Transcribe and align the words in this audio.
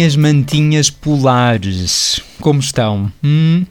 minhas 0.00 0.16
mantinhas 0.16 0.88
polares, 0.88 2.22
como 2.40 2.58
estão? 2.58 3.12
Hum? 3.22 3.66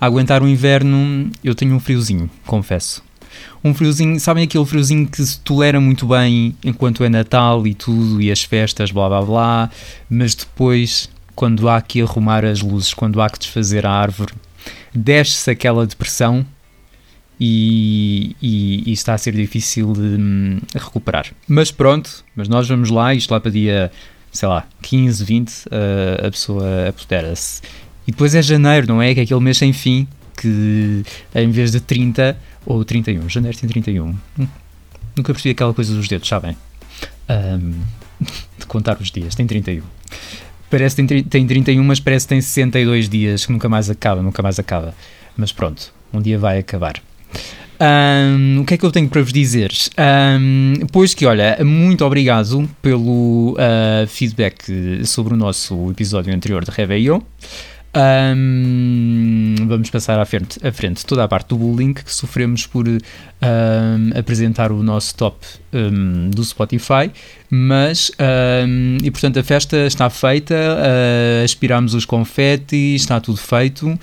Aguentar 0.00 0.42
o 0.42 0.48
inverno, 0.48 1.30
eu 1.44 1.54
tenho 1.54 1.74
um 1.74 1.78
friozinho, 1.78 2.30
confesso. 2.46 3.04
Um 3.62 3.74
friozinho, 3.74 4.18
sabem 4.18 4.44
aquele 4.44 4.64
friozinho 4.64 5.06
que 5.06 5.22
se 5.22 5.38
tolera 5.40 5.78
muito 5.78 6.06
bem 6.06 6.56
enquanto 6.64 7.04
é 7.04 7.10
Natal 7.10 7.66
e 7.66 7.74
tudo, 7.74 8.22
e 8.22 8.32
as 8.32 8.42
festas, 8.42 8.90
blá 8.90 9.10
blá 9.10 9.20
blá, 9.20 9.70
mas 10.08 10.34
depois, 10.34 11.10
quando 11.34 11.68
há 11.68 11.82
que 11.82 12.00
arrumar 12.00 12.46
as 12.46 12.62
luzes, 12.62 12.94
quando 12.94 13.20
há 13.20 13.28
que 13.28 13.38
desfazer 13.38 13.84
a 13.84 13.92
árvore, 13.92 14.32
desce-se 14.94 15.50
aquela 15.50 15.86
depressão 15.86 16.46
e, 17.38 18.34
e, 18.40 18.88
e, 18.88 18.92
está 18.94 19.12
a 19.12 19.18
ser 19.18 19.34
difícil 19.34 19.92
de 19.92 20.00
hum, 20.00 20.60
recuperar. 20.74 21.26
Mas 21.46 21.70
pronto, 21.70 22.24
mas 22.34 22.48
nós 22.48 22.66
vamos 22.66 22.88
lá, 22.88 23.14
isto 23.14 23.30
lá 23.30 23.38
para 23.38 23.50
dia, 23.50 23.92
sei 24.38 24.48
lá, 24.48 24.64
15, 24.82 25.24
20, 25.24 25.50
uh, 25.50 26.26
a 26.28 26.30
pessoa 26.30 26.88
apodera-se. 26.90 27.60
E 28.06 28.12
depois 28.12 28.36
é 28.36 28.40
janeiro, 28.40 28.86
não 28.86 29.02
é? 29.02 29.12
Que 29.12 29.18
é 29.18 29.22
aquele 29.24 29.40
mês 29.40 29.58
sem 29.58 29.72
fim, 29.72 30.06
que 30.36 31.02
em 31.34 31.50
vez 31.50 31.72
de 31.72 31.80
30 31.80 32.38
ou 32.64 32.84
31, 32.84 33.28
janeiro 33.28 33.58
tem 33.58 33.68
31. 33.68 34.06
Hum, 34.06 34.16
nunca 35.16 35.32
percebi 35.32 35.50
aquela 35.50 35.74
coisa 35.74 35.92
dos 35.92 36.06
dedos, 36.06 36.28
sabem? 36.28 36.56
Um, 37.28 37.80
de 38.56 38.66
contar 38.66 38.96
os 39.00 39.10
dias, 39.10 39.34
tem 39.34 39.44
31. 39.44 39.82
Parece 40.70 40.94
que 40.94 41.02
tem, 41.02 41.24
tem 41.24 41.44
31, 41.44 41.82
mas 41.82 41.98
parece 41.98 42.26
que 42.26 42.28
tem 42.28 42.40
62 42.40 43.08
dias, 43.08 43.44
que 43.44 43.50
nunca 43.50 43.68
mais 43.68 43.90
acaba, 43.90 44.22
nunca 44.22 44.40
mais 44.40 44.60
acaba. 44.60 44.94
Mas 45.36 45.50
pronto, 45.50 45.92
um 46.12 46.22
dia 46.22 46.38
vai 46.38 46.60
acabar. 46.60 46.94
Um, 47.80 48.60
o 48.60 48.64
que 48.64 48.74
é 48.74 48.76
que 48.76 48.84
eu 48.84 48.90
tenho 48.90 49.08
para 49.08 49.22
vos 49.22 49.32
dizer? 49.32 49.72
Um, 49.96 50.74
pois 50.90 51.14
que, 51.14 51.24
olha, 51.26 51.58
muito 51.64 52.04
obrigado 52.04 52.68
pelo 52.82 53.52
uh, 53.52 54.06
feedback 54.08 55.04
sobre 55.04 55.34
o 55.34 55.36
nosso 55.36 55.90
episódio 55.90 56.34
anterior 56.34 56.64
de 56.64 56.70
Réveillon. 56.70 57.20
Um, 57.98 59.56
vamos 59.66 59.90
passar 59.90 60.20
à 60.20 60.24
frente, 60.24 60.64
à 60.64 60.70
frente 60.70 61.04
toda 61.04 61.24
a 61.24 61.28
parte 61.28 61.48
do 61.48 61.56
bullying 61.56 61.92
que 61.92 62.14
sofremos 62.14 62.64
por 62.64 62.86
um, 62.86 62.98
apresentar 64.16 64.70
o 64.70 64.84
nosso 64.84 65.16
top 65.16 65.44
um, 65.72 66.30
do 66.30 66.44
Spotify, 66.44 67.10
mas 67.50 68.12
e 69.02 69.10
portanto 69.10 69.40
a 69.40 69.42
festa 69.42 69.76
está 69.78 70.08
feita, 70.08 70.54
uh, 70.54 71.44
aspiramos 71.44 71.92
os 71.92 72.04
confetes, 72.04 73.02
está 73.02 73.20
tudo 73.20 73.38
feito, 73.38 73.98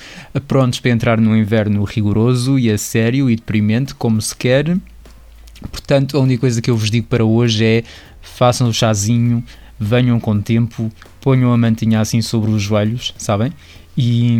prontos 0.45 0.81
para 0.81 0.91
entrar 0.91 1.21
no 1.21 1.37
inverno 1.37 1.81
rigoroso 1.85 2.59
e 2.59 2.69
a 2.69 2.77
sério 2.77 3.29
e 3.29 3.35
deprimente, 3.37 3.95
como 3.95 4.21
se 4.21 4.35
quer. 4.35 4.77
Portanto, 5.71 6.17
a 6.17 6.19
única 6.19 6.41
coisa 6.41 6.61
que 6.61 6.69
eu 6.69 6.75
vos 6.75 6.91
digo 6.91 7.07
para 7.07 7.23
hoje 7.23 7.63
é 7.63 7.83
façam 8.21 8.67
o 8.67 8.73
chazinho, 8.73 9.41
venham 9.79 10.19
com 10.19 10.41
tempo, 10.41 10.91
ponham 11.21 11.53
a 11.53 11.57
mantinha 11.57 12.01
assim 12.01 12.21
sobre 12.21 12.51
os 12.51 12.61
joelhos, 12.61 13.13
sabem? 13.17 13.53
E, 13.97 14.37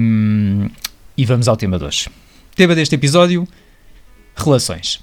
e 1.18 1.26
vamos 1.26 1.48
ao 1.48 1.56
tema 1.56 1.78
de 1.80 1.86
hoje. 1.86 2.10
Tema 2.56 2.76
deste 2.76 2.96
episódio: 2.96 3.48
relações. 4.36 5.02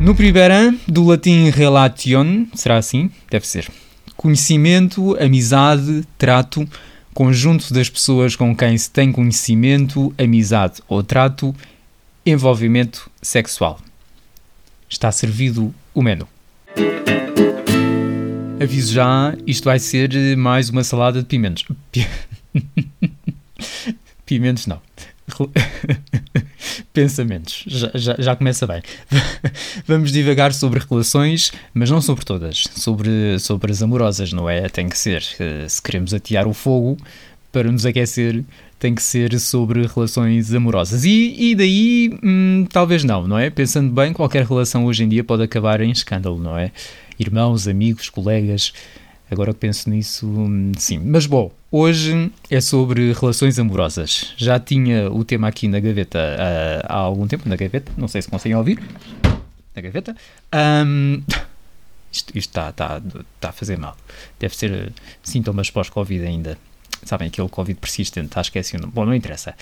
No 0.00 0.14
primeiro 0.14 0.78
do 0.86 1.04
latim 1.04 1.48
relation, 1.48 2.46
será 2.54 2.76
assim? 2.76 3.10
Deve 3.30 3.46
ser. 3.46 3.70
Conhecimento, 4.16 5.16
amizade, 5.22 6.04
trato, 6.18 6.68
conjunto 7.14 7.72
das 7.72 7.88
pessoas 7.88 8.34
com 8.34 8.54
quem 8.54 8.76
se 8.76 8.90
tem 8.90 9.12
conhecimento, 9.12 10.12
amizade 10.18 10.82
ou 10.88 11.02
trato, 11.02 11.54
envolvimento 12.26 13.10
sexual. 13.22 13.78
Está 14.88 15.10
servido 15.12 15.72
o 15.94 16.02
menu. 16.02 16.26
Aviso 18.62 18.94
já, 18.94 19.36
isto 19.44 19.64
vai 19.64 19.80
ser 19.80 20.36
mais 20.36 20.70
uma 20.70 20.84
salada 20.84 21.20
de 21.20 21.26
pimentos. 21.26 21.64
pimentos 24.24 24.68
não. 24.68 24.80
Pensamentos. 26.92 27.64
Já, 27.66 27.90
já, 27.92 28.16
já, 28.18 28.36
começa 28.36 28.64
bem. 28.64 28.80
Vamos 29.84 30.12
divagar 30.12 30.52
sobre 30.52 30.80
relações, 30.88 31.52
mas 31.74 31.90
não 31.90 32.00
sobre 32.00 32.24
todas. 32.24 32.68
Sobre, 32.76 33.36
sobre 33.40 33.72
as 33.72 33.82
amorosas, 33.82 34.32
não 34.32 34.48
é? 34.48 34.68
Tem 34.68 34.88
que 34.88 34.96
ser. 34.96 35.24
Se 35.68 35.82
queremos 35.82 36.14
atear 36.14 36.46
o 36.46 36.52
fogo 36.52 36.96
para 37.50 37.70
nos 37.70 37.84
aquecer, 37.84 38.44
tem 38.78 38.94
que 38.94 39.02
ser 39.02 39.38
sobre 39.40 39.86
relações 39.86 40.54
amorosas. 40.54 41.04
E, 41.04 41.50
e 41.50 41.54
daí, 41.54 42.18
hum, 42.22 42.66
talvez 42.70 43.02
não, 43.02 43.26
não 43.26 43.38
é? 43.38 43.50
Pensando 43.50 43.92
bem, 43.92 44.12
qualquer 44.12 44.46
relação 44.46 44.84
hoje 44.84 45.02
em 45.02 45.08
dia 45.08 45.24
pode 45.24 45.42
acabar 45.42 45.80
em 45.80 45.90
escândalo, 45.90 46.38
não 46.38 46.56
é? 46.56 46.70
Irmãos, 47.22 47.66
amigos, 47.66 48.10
colegas. 48.10 48.72
Agora 49.30 49.54
que 49.54 49.60
penso 49.60 49.88
nisso, 49.88 50.30
sim. 50.76 50.98
Mas 50.98 51.24
bom, 51.24 51.50
hoje 51.70 52.30
é 52.50 52.60
sobre 52.60 53.12
relações 53.14 53.58
amorosas. 53.58 54.34
Já 54.36 54.60
tinha 54.60 55.10
o 55.10 55.24
tema 55.24 55.48
aqui 55.48 55.68
na 55.68 55.80
gaveta 55.80 56.18
uh, 56.18 56.86
há 56.86 56.96
algum 56.96 57.26
tempo, 57.26 57.48
na 57.48 57.56
gaveta, 57.56 57.90
não 57.96 58.08
sei 58.08 58.20
se 58.20 58.28
conseguem 58.28 58.56
ouvir. 58.56 58.78
Na 59.74 59.80
gaveta. 59.80 60.14
Um, 60.54 61.22
isto 62.12 62.36
está, 62.36 62.68
está, 62.68 63.00
está 63.36 63.48
a 63.48 63.52
fazer 63.52 63.78
mal. 63.78 63.96
Deve 64.38 64.54
ser 64.54 64.92
sintomas 65.22 65.70
pós-Covid 65.70 66.26
ainda. 66.26 66.58
Sabem, 67.04 67.28
aquele 67.28 67.48
Covid 67.48 67.78
persistente, 67.78 68.26
está 68.26 68.40
esquecido. 68.40 68.86
Bom, 68.86 69.04
não 69.04 69.14
interessa. 69.14 69.54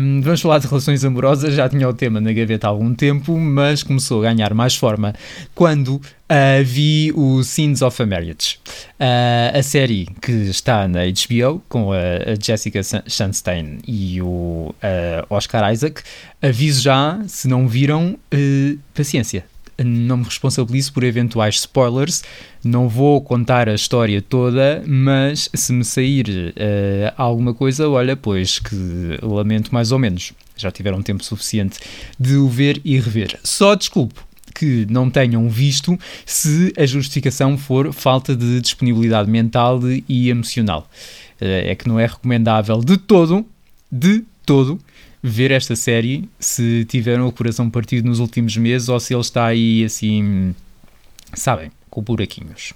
Um, 0.00 0.20
vamos 0.20 0.40
falar 0.40 0.58
de 0.58 0.66
relações 0.66 1.04
amorosas. 1.04 1.54
Já 1.54 1.68
tinha 1.68 1.88
o 1.88 1.94
tema 1.94 2.20
na 2.20 2.32
gaveta 2.32 2.66
há 2.66 2.70
algum 2.70 2.92
tempo, 2.94 3.38
mas 3.38 3.82
começou 3.82 4.20
a 4.20 4.32
ganhar 4.32 4.52
mais 4.52 4.74
forma 4.74 5.14
quando 5.54 5.96
uh, 5.96 6.64
vi 6.64 7.12
o 7.14 7.42
Scenes 7.44 7.82
of 7.82 8.02
a 8.02 8.06
Marriage. 8.06 8.58
Uh, 8.98 9.58
a 9.58 9.62
série 9.62 10.06
que 10.20 10.32
está 10.32 10.88
na 10.88 11.00
HBO 11.04 11.62
com 11.68 11.92
a, 11.92 11.96
a 11.96 12.34
Jessica 12.40 12.80
Chastain 13.06 13.78
e 13.86 14.20
o 14.20 14.26
uh, 14.26 14.74
Oscar 15.30 15.72
Isaac. 15.72 16.02
Aviso 16.42 16.82
já, 16.82 17.20
se 17.26 17.48
não 17.48 17.66
viram, 17.66 18.18
paciência 18.94 19.44
não 19.84 20.18
me 20.18 20.24
responsabilizo 20.24 20.92
por 20.92 21.04
eventuais 21.04 21.56
spoilers, 21.56 22.22
não 22.64 22.88
vou 22.88 23.20
contar 23.20 23.68
a 23.68 23.74
história 23.74 24.22
toda, 24.22 24.82
mas 24.86 25.48
se 25.54 25.72
me 25.72 25.84
sair 25.84 26.54
uh, 26.56 27.12
alguma 27.16 27.52
coisa, 27.52 27.88
olha, 27.88 28.16
pois 28.16 28.58
que 28.58 28.74
lamento 29.22 29.72
mais 29.72 29.92
ou 29.92 29.98
menos. 29.98 30.32
Já 30.56 30.70
tiveram 30.70 31.02
tempo 31.02 31.22
suficiente 31.22 31.78
de 32.18 32.36
o 32.36 32.48
ver 32.48 32.80
e 32.84 32.98
rever. 32.98 33.38
Só 33.44 33.74
desculpo 33.74 34.26
que 34.54 34.86
não 34.88 35.10
tenham 35.10 35.50
visto 35.50 35.98
se 36.24 36.72
a 36.78 36.86
justificação 36.86 37.58
for 37.58 37.92
falta 37.92 38.34
de 38.34 38.60
disponibilidade 38.60 39.30
mental 39.30 39.80
e 40.08 40.30
emocional. 40.30 40.88
Uh, 41.40 41.68
é 41.68 41.74
que 41.74 41.86
não 41.86 42.00
é 42.00 42.06
recomendável 42.06 42.80
de 42.80 42.96
todo, 42.96 43.44
de 43.92 44.24
todo, 44.46 44.80
ver 45.28 45.50
esta 45.50 45.74
série 45.74 46.28
se 46.38 46.84
tiveram 46.84 47.26
o 47.26 47.32
coração 47.32 47.68
partido 47.68 48.06
nos 48.06 48.20
últimos 48.20 48.56
meses 48.56 48.88
ou 48.88 49.00
se 49.00 49.12
ele 49.12 49.20
está 49.20 49.46
aí 49.46 49.84
assim, 49.84 50.54
sabem, 51.34 51.70
com 51.90 52.00
buraquinhos. 52.00 52.72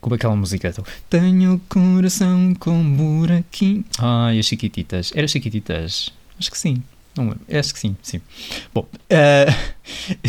Como 0.00 0.14
aquela 0.14 0.36
música 0.36 0.70
do 0.72 0.84
Tenho 1.08 1.60
coração 1.68 2.54
com 2.58 2.82
buraquinho. 2.82 3.84
Ai, 3.98 4.38
as 4.38 4.46
Chiquititas. 4.46 5.12
Era 5.14 5.26
Chiquititas? 5.26 6.12
Acho 6.38 6.50
que 6.50 6.58
sim. 6.58 6.82
Não 7.16 7.34
Acho 7.50 7.72
que 7.72 7.80
sim, 7.80 7.96
sim. 8.02 8.20
Bom, 8.74 8.86
uh, 8.90 9.54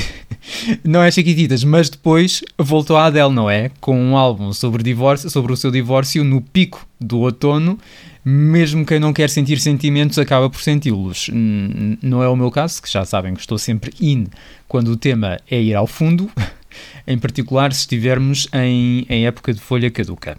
não 0.84 1.04
é 1.04 1.12
Chiquititas, 1.12 1.64
mas 1.64 1.90
depois 1.90 2.44
voltou 2.58 2.96
a 2.98 3.06
Adele, 3.06 3.34
não 3.34 3.50
é? 3.50 3.72
Com 3.82 4.00
um 4.00 4.16
álbum 4.16 4.54
sobre, 4.54 4.84
divórcio, 4.84 5.30
sobre 5.30 5.52
o 5.52 5.58
seu 5.58 5.72
divórcio 5.72 6.24
no 6.24 6.42
pico 6.42 6.88
do 7.00 7.20
outono 7.20 7.78
mesmo 8.30 8.86
quem 8.86 9.00
não 9.00 9.14
quer 9.14 9.30
sentir 9.30 9.58
sentimentos 9.58 10.20
acaba 10.20 10.50
por 10.50 10.62
senti-los. 10.62 11.30
Não 12.02 12.22
é 12.22 12.28
o 12.28 12.36
meu 12.36 12.52
caso, 12.52 12.82
que 12.82 12.92
já 12.92 13.06
sabem 13.06 13.34
que 13.34 13.40
estou 13.40 13.58
sempre 13.58 13.94
in 14.02 14.28
quando 14.68 14.90
o 14.90 14.98
tema 14.98 15.40
é 15.50 15.62
ir 15.62 15.74
ao 15.74 15.88
fundo, 15.88 16.30
em 17.08 17.18
particular 17.18 17.72
se 17.72 17.82
estivermos 17.82 18.50
em, 18.52 19.06
em 19.08 19.26
época 19.26 19.54
de 19.54 19.62
folha 19.62 19.90
caduca. 19.90 20.38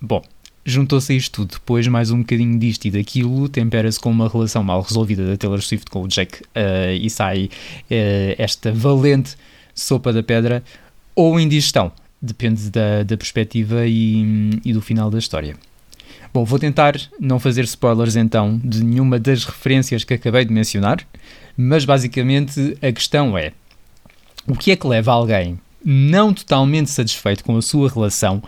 Bom, 0.00 0.22
juntou-se 0.66 1.12
a 1.12 1.16
isto 1.16 1.32
tudo, 1.32 1.52
depois 1.52 1.86
mais 1.86 2.10
um 2.10 2.18
bocadinho 2.18 2.58
disto 2.58 2.86
e 2.86 2.90
daquilo, 2.90 3.48
tempera-se 3.48 4.00
com 4.00 4.10
uma 4.10 4.28
relação 4.28 4.64
mal 4.64 4.82
resolvida 4.82 5.24
da 5.24 5.36
Taylor 5.36 5.62
Swift 5.62 5.88
com 5.88 6.02
o 6.02 6.08
Jake 6.08 6.42
uh, 6.42 6.92
e 7.00 7.08
sai 7.08 7.44
uh, 7.44 8.34
esta 8.36 8.72
valente 8.72 9.36
sopa 9.72 10.12
da 10.12 10.24
pedra 10.24 10.64
ou 11.14 11.38
indigestão, 11.38 11.92
depende 12.20 12.68
da, 12.68 13.04
da 13.04 13.16
perspectiva 13.16 13.86
e, 13.86 14.50
e 14.64 14.72
do 14.72 14.82
final 14.82 15.08
da 15.08 15.18
história. 15.18 15.56
Bom, 16.34 16.44
vou 16.44 16.58
tentar 16.58 17.00
não 17.20 17.38
fazer 17.38 17.64
spoilers 17.64 18.16
então 18.16 18.60
de 18.62 18.84
nenhuma 18.84 19.18
das 19.20 19.44
referências 19.44 20.02
que 20.02 20.14
acabei 20.14 20.44
de 20.44 20.52
mencionar, 20.52 20.98
mas 21.56 21.84
basicamente 21.84 22.76
a 22.82 22.90
questão 22.90 23.38
é: 23.38 23.52
o 24.46 24.54
que 24.54 24.72
é 24.72 24.76
que 24.76 24.86
leva 24.86 25.12
alguém 25.12 25.58
não 25.84 26.34
totalmente 26.34 26.90
satisfeito 26.90 27.44
com 27.44 27.56
a 27.56 27.62
sua 27.62 27.88
relação 27.88 28.42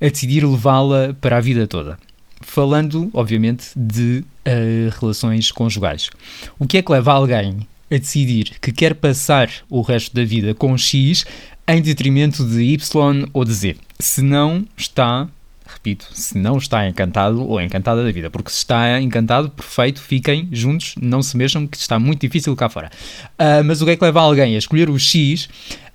a 0.00 0.08
decidir 0.08 0.44
levá-la 0.44 1.14
para 1.20 1.36
a 1.36 1.40
vida 1.40 1.66
toda? 1.66 1.98
Falando, 2.40 3.10
obviamente, 3.12 3.66
de 3.76 4.24
uh, 4.46 5.00
relações 5.00 5.50
conjugais. 5.50 6.10
O 6.58 6.66
que 6.66 6.78
é 6.78 6.82
que 6.82 6.92
leva 6.92 7.12
alguém 7.12 7.66
a 7.90 7.96
decidir 7.96 8.56
que 8.60 8.72
quer 8.72 8.94
passar 8.94 9.50
o 9.68 9.80
resto 9.80 10.14
da 10.14 10.24
vida 10.24 10.54
com 10.54 10.76
X 10.76 11.24
em 11.66 11.82
detrimento 11.82 12.44
de 12.44 12.62
Y 12.62 13.28
ou 13.32 13.44
de 13.44 13.52
Z? 13.52 13.76
se 13.98 14.22
não 14.22 14.64
está 14.76 15.28
repito, 15.66 16.08
se 16.12 16.38
não 16.38 16.56
está 16.56 16.88
encantado 16.88 17.46
ou 17.46 17.60
encantada 17.60 18.02
da 18.02 18.10
vida, 18.10 18.30
porque 18.30 18.50
se 18.50 18.56
está 18.56 18.98
encantado, 19.02 19.50
perfeito, 19.50 20.00
fiquem 20.00 20.48
juntos, 20.50 20.94
não 21.00 21.20
se 21.20 21.36
mexam, 21.36 21.66
que 21.66 21.76
está 21.76 21.98
muito 21.98 22.22
difícil 22.22 22.56
cá 22.56 22.70
fora. 22.70 22.90
Uh, 23.34 23.62
mas 23.64 23.82
o 23.82 23.84
que 23.84 23.90
é 23.90 23.96
que 23.96 24.02
leva 24.02 24.22
alguém 24.22 24.54
a 24.54 24.58
escolher 24.58 24.88
o 24.88 24.98
X 24.98 25.46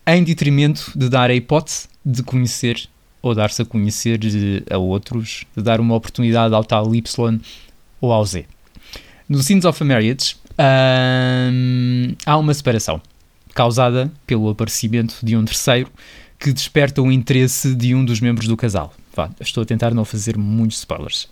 em 0.05 0.23
detrimento 0.23 0.91
de 0.95 1.09
dar 1.09 1.31
a 1.31 1.33
hipótese 1.33 1.87
de 2.05 2.21
conhecer 2.21 2.87
ou 3.23 3.33
dar-se 3.33 3.61
a 3.61 3.65
conhecer 3.65 4.19
a 4.69 4.77
outros, 4.77 5.45
de 5.55 5.63
dar 5.63 5.79
uma 5.79 5.95
oportunidade 5.95 6.53
ao 6.53 6.63
tal 6.63 6.93
Y 6.93 7.39
ou 7.99 8.11
ao 8.11 8.23
Z? 8.23 8.45
No 9.27 9.41
Sins 9.41 9.65
of 9.65 9.81
a 9.81 9.85
Marriage 9.85 10.35
uh, 10.51 12.15
há 12.25 12.37
uma 12.37 12.53
separação 12.53 13.01
causada 13.55 14.11
pelo 14.27 14.49
aparecimento 14.49 15.15
de 15.23 15.37
um 15.37 15.45
terceiro 15.45 15.89
que 16.37 16.51
desperta 16.51 17.01
o 17.01 17.09
interesse 17.11 17.73
de 17.73 17.95
um 17.95 18.03
dos 18.03 18.19
membros 18.19 18.47
do 18.47 18.57
casal. 18.57 18.93
Vá, 19.15 19.29
estou 19.39 19.63
a 19.63 19.65
tentar 19.65 19.93
não 19.93 20.03
fazer 20.03 20.37
muitos 20.37 20.79
spoilers. 20.79 21.29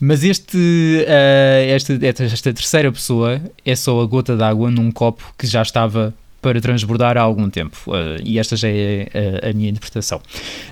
Mas 0.00 0.24
este, 0.24 0.56
uh, 0.56 1.70
esta, 1.70 1.98
esta 2.04 2.52
terceira 2.52 2.90
pessoa 2.90 3.40
é 3.64 3.76
só 3.76 4.00
a 4.00 4.06
gota 4.06 4.36
d'água 4.36 4.70
num 4.70 4.90
copo 4.90 5.32
que 5.38 5.46
já 5.46 5.62
estava 5.62 6.12
para 6.40 6.60
transbordar 6.60 7.16
há 7.16 7.20
algum 7.20 7.50
tempo. 7.50 7.76
Uh, 7.86 8.20
e 8.24 8.38
esta 8.38 8.56
já 8.56 8.68
é 8.68 9.08
a, 9.42 9.50
a, 9.50 9.52
minha 9.52 9.70
interpretação. 9.70 10.20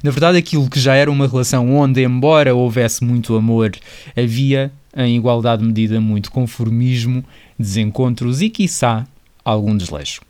Na 0.02 0.10
verdade, 0.10 0.38
aquilo 0.38 0.68
que 0.70 0.78
já 0.78 0.94
era 0.94 1.10
uma 1.10 1.26
relação 1.26 1.74
onde, 1.74 2.02
embora 2.02 2.54
houvesse 2.54 3.04
muito 3.04 3.36
amor, 3.36 3.72
havia, 4.16 4.72
em 4.96 5.16
igualdade 5.16 5.64
medida, 5.64 6.00
muito 6.00 6.30
conformismo, 6.30 7.24
desencontros 7.58 8.40
e, 8.40 8.48
quiçá, 8.48 9.06
algum 9.44 9.76
desleixo. 9.76 10.20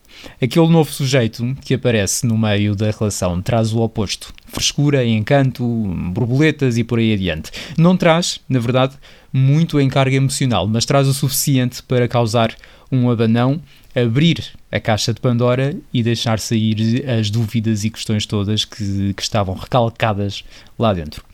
Aquele 0.41 0.69
novo 0.69 0.91
sujeito 0.91 1.57
que 1.61 1.75
aparece 1.75 2.27
no 2.27 2.39
meio 2.39 2.75
da 2.75 2.91
relação 2.91 3.41
traz 3.43 3.73
o 3.73 3.81
oposto: 3.81 4.33
frescura, 4.47 5.05
encanto, 5.05 5.65
borboletas 6.13 6.79
e 6.79 6.85
por 6.85 6.99
aí 6.99 7.13
adiante. 7.13 7.51
Não 7.77 7.97
traz, 7.97 8.41
na 8.49 8.59
verdade, 8.59 8.95
muito 9.33 9.81
encarga 9.81 10.17
emocional, 10.17 10.67
mas 10.67 10.85
traz 10.85 11.07
o 11.07 11.15
suficiente 11.15 11.83
para 11.83 12.09
causar 12.09 12.55
um 12.91 13.11
abanão, 13.11 13.61
abrir 13.97 14.45
a 14.71 14.79
caixa 14.79 15.15
de 15.15 15.21
Pandora 15.21 15.75
e 15.93 16.03
deixar 16.03 16.39
sair 16.39 17.05
as 17.09 17.31
dúvidas 17.31 17.83
e 17.85 17.91
questões 17.91 18.27
todas 18.27 18.65
que, 18.65 19.15
que 19.15 19.23
estavam 19.23 19.55
recalcadas 19.55 20.45
lá 20.79 20.93
dentro. 20.93 21.25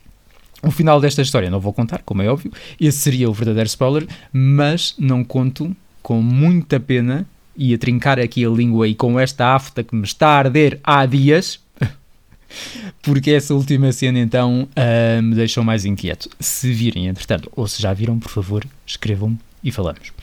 O 0.63 0.71
final 0.71 1.01
desta 1.01 1.21
história 1.21 1.49
não 1.49 1.59
vou 1.59 1.73
contar, 1.73 2.01
como 2.03 2.21
é 2.21 2.29
óbvio, 2.29 2.53
esse 2.79 2.99
seria 2.99 3.29
o 3.29 3.33
verdadeiro 3.33 3.67
spoiler, 3.67 4.07
mas 4.31 4.95
não 4.97 5.21
conto 5.21 5.75
com 6.01 6.21
muita 6.21 6.79
pena 6.79 7.27
e 7.55 7.73
a 7.73 7.77
trincar 7.77 8.17
aqui 8.17 8.45
a 8.45 8.49
língua 8.49 8.87
e 8.87 8.95
com 8.95 9.19
esta 9.19 9.53
afta 9.53 9.83
que 9.83 9.93
me 9.93 10.03
está 10.03 10.29
a 10.29 10.37
arder 10.37 10.79
há 10.81 11.05
dias, 11.05 11.59
porque 13.03 13.31
essa 13.31 13.53
última 13.53 13.91
cena 13.91 14.19
então 14.19 14.69
uh, 14.69 15.21
me 15.21 15.35
deixou 15.35 15.65
mais 15.65 15.83
inquieto. 15.83 16.29
Se 16.39 16.71
virem, 16.71 17.07
entretanto, 17.07 17.51
ou 17.55 17.67
se 17.67 17.81
já 17.81 17.93
viram, 17.93 18.17
por 18.17 18.31
favor, 18.31 18.65
escrevam-me 18.87 19.37
e 19.61 19.69
falamos. 19.69 20.13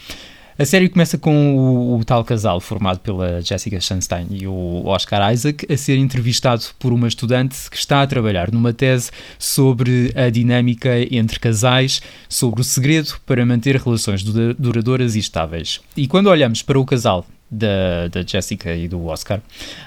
A 0.61 0.67
série 0.67 0.91
começa 0.91 1.17
com 1.17 1.57
o, 1.57 1.97
o, 1.99 2.05
tal 2.05 2.23
casal 2.23 2.61
formado 2.61 3.01
pela 3.01 3.41
Jessica 3.41 3.81
Chastain 3.81 4.27
e 4.31 4.47
o 4.47 4.83
Oscar 4.85 5.33
Isaac 5.33 5.67
a 5.73 5.75
ser 5.75 5.97
entrevistado 5.97 6.63
por 6.79 6.93
uma 6.93 7.09
estudante 7.09 7.57
que 7.71 7.79
está 7.79 8.03
a 8.03 8.07
trabalhar 8.07 8.53
numa 8.53 8.71
tese 8.71 9.11
sobre 9.39 10.13
a 10.15 10.29
dinâmica 10.29 10.91
entre 11.11 11.41
casais, 11.41 12.03
sobre 12.29 12.61
o 12.61 12.65
segredo 12.65 13.15
para 13.25 13.47
manter 13.47 13.77
relações 13.77 14.23
duradouras 14.23 15.17
e 15.17 15.21
estáveis. 15.21 15.81
E 15.97 16.07
quando 16.07 16.27
olhamos 16.27 16.61
para 16.61 16.79
o 16.79 16.85
casal 16.85 17.25
da, 17.51 18.09
da 18.09 18.23
Jessica 18.23 18.75
e 18.75 18.87
do 18.87 19.07
Oscar. 19.07 19.41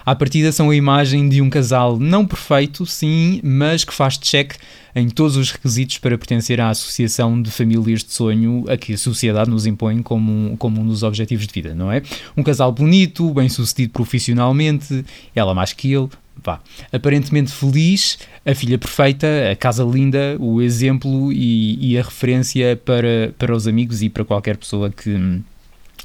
À 0.06 0.13
partida 0.13 0.51
são 0.51 0.69
a 0.69 0.75
imagem 0.75 1.30
de 1.30 1.42
um 1.42 1.50
casal 1.50 1.98
não 1.98 2.25
perfeito, 2.25 2.86
sim, 2.86 3.39
mas 3.44 3.86
que 3.86 3.94
faz 3.94 4.18
check 4.18 4.56
em 4.95 5.10
todos 5.10 5.38
os 5.38 5.51
requisitos 5.51 5.98
para 5.98 6.18
pertencer 6.18 6.60
à 6.60 6.69
associação 6.69 7.42
de 7.42 7.50
famílias 7.50 8.04
de 8.04 8.12
sonho 8.12 8.65
a 8.68 8.77
que 8.77 8.94
a 8.94 8.98
sociedade 8.98 9.50
nos 9.50 9.65
impõe 9.65 10.01
como, 10.04 10.56
como 10.57 10.81
um 10.81 10.88
dos 10.88 11.04
objetivos 11.04 11.48
de 11.48 11.54
vida, 11.54 11.74
não 11.74 11.92
é? 11.92 12.04
Um 12.38 12.44
casal 12.44 12.71
bonito, 12.71 13.33
bem 13.33 13.50
sucedido 13.50 13.94
profissionalmente, 13.94 15.04
ela 15.33 15.54
mais 15.54 15.74
que 15.74 15.92
ele, 15.92 16.09
vá, 16.44 16.59
aparentemente 16.92 17.51
feliz, 17.51 18.19
a 18.45 18.54
filha 18.54 18.77
perfeita, 18.77 19.27
a 19.51 19.56
casa 19.56 19.83
linda, 19.83 20.38
o 20.39 20.62
exemplo 20.62 21.31
e, 21.31 21.94
e, 21.94 21.98
a 21.98 22.04
referência 22.04 22.75
para, 22.75 23.33
para 23.38 23.56
os 23.56 23.68
amigos 23.68 24.04
e 24.04 24.09
para 24.09 24.24
qualquer 24.24 24.57
pessoa 24.57 24.92
que, 24.92 25.42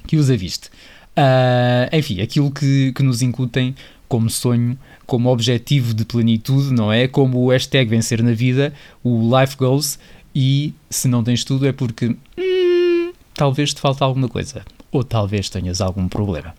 que 0.07 0.17
os 0.17 0.31
aviste. 0.31 0.71
Uh, 1.19 1.97
enfim, 1.97 2.21
aquilo 2.21 2.49
que, 2.49 2.93
que 2.93 3.03
nos 3.03 3.23
incutem 3.23 3.75
como 4.09 4.31
sonho, 4.31 4.79
como 5.05 5.29
objetivo 5.29 5.93
de 5.93 6.05
plenitude, 6.05 6.73
não 6.73 6.93
é? 6.93 7.09
Como 7.09 7.39
o 7.39 7.51
hashtag 7.51 7.91
vencer 7.91 8.23
na 8.23 8.33
vida, 8.33 8.73
o 9.03 9.37
life 9.37 9.57
goals, 9.57 9.99
e 10.33 10.73
se 10.89 11.09
não 11.09 11.25
tens 11.25 11.43
tudo 11.43 11.67
é 11.67 11.73
porque 11.73 12.17
hum, 12.39 13.13
talvez 13.35 13.75
te 13.75 13.81
falte 13.81 14.01
alguma 14.01 14.29
coisa, 14.29 14.65
ou 14.93 15.03
talvez 15.03 15.51
tenhas 15.51 15.81
algum 15.81 16.07
problema. 16.07 16.55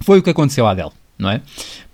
Foi 0.00 0.20
o 0.20 0.22
que 0.22 0.30
aconteceu 0.30 0.64
à 0.64 0.70
Adele, 0.70 0.92
não 1.18 1.28
é? 1.28 1.42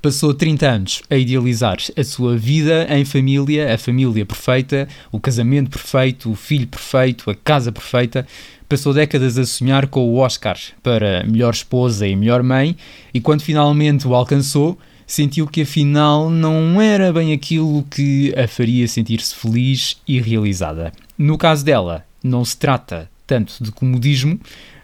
Passou 0.03 0.35
30 0.35 0.69
anos 0.69 1.03
a 1.09 1.17
idealizar 1.17 1.79
a 1.97 2.05
sua 2.05 2.37
vida 2.37 2.87
em 2.91 3.05
família, 3.07 3.73
a 3.73 3.79
família 3.79 4.27
perfeita, 4.27 4.87
o 5.11 5.19
casamento 5.19 5.71
perfeito, 5.71 6.31
o 6.31 6.35
filho 6.35 6.67
perfeito, 6.67 7.31
a 7.31 7.35
casa 7.35 7.73
perfeita, 7.73 8.27
passou 8.73 8.95
décadas 8.95 9.37
a 9.37 9.45
sonhar 9.45 9.87
com 9.87 10.01
o 10.01 10.17
Oscar 10.17 10.57
para 10.83 11.23
melhor 11.25 11.53
esposa 11.53 12.07
e 12.07 12.17
melhor 12.17 12.43
mãe, 12.43 12.75
e 13.13 13.21
quando 13.21 13.43
finalmente 13.43 14.09
o 14.09 14.15
alcançou, 14.15 14.79
sentiu 15.07 15.47
que 15.47 15.61
afinal 15.61 16.31
não 16.31 16.81
era 16.81 17.13
bem 17.13 17.35
aquilo 17.35 17.85
que 17.91 18.33
a 18.35 18.49
faria 18.49 18.89
sentir-se 18.89 19.35
feliz 19.35 20.01
e 20.09 20.19
realizada. 20.23 20.91
No 21.19 21.37
caso 21.37 21.63
dela, 21.63 22.03
não 22.25 22.43
se 22.47 22.57
trata 22.57 23.11
tanto 23.27 23.63
de 23.63 23.71
comodismo, 23.71 24.41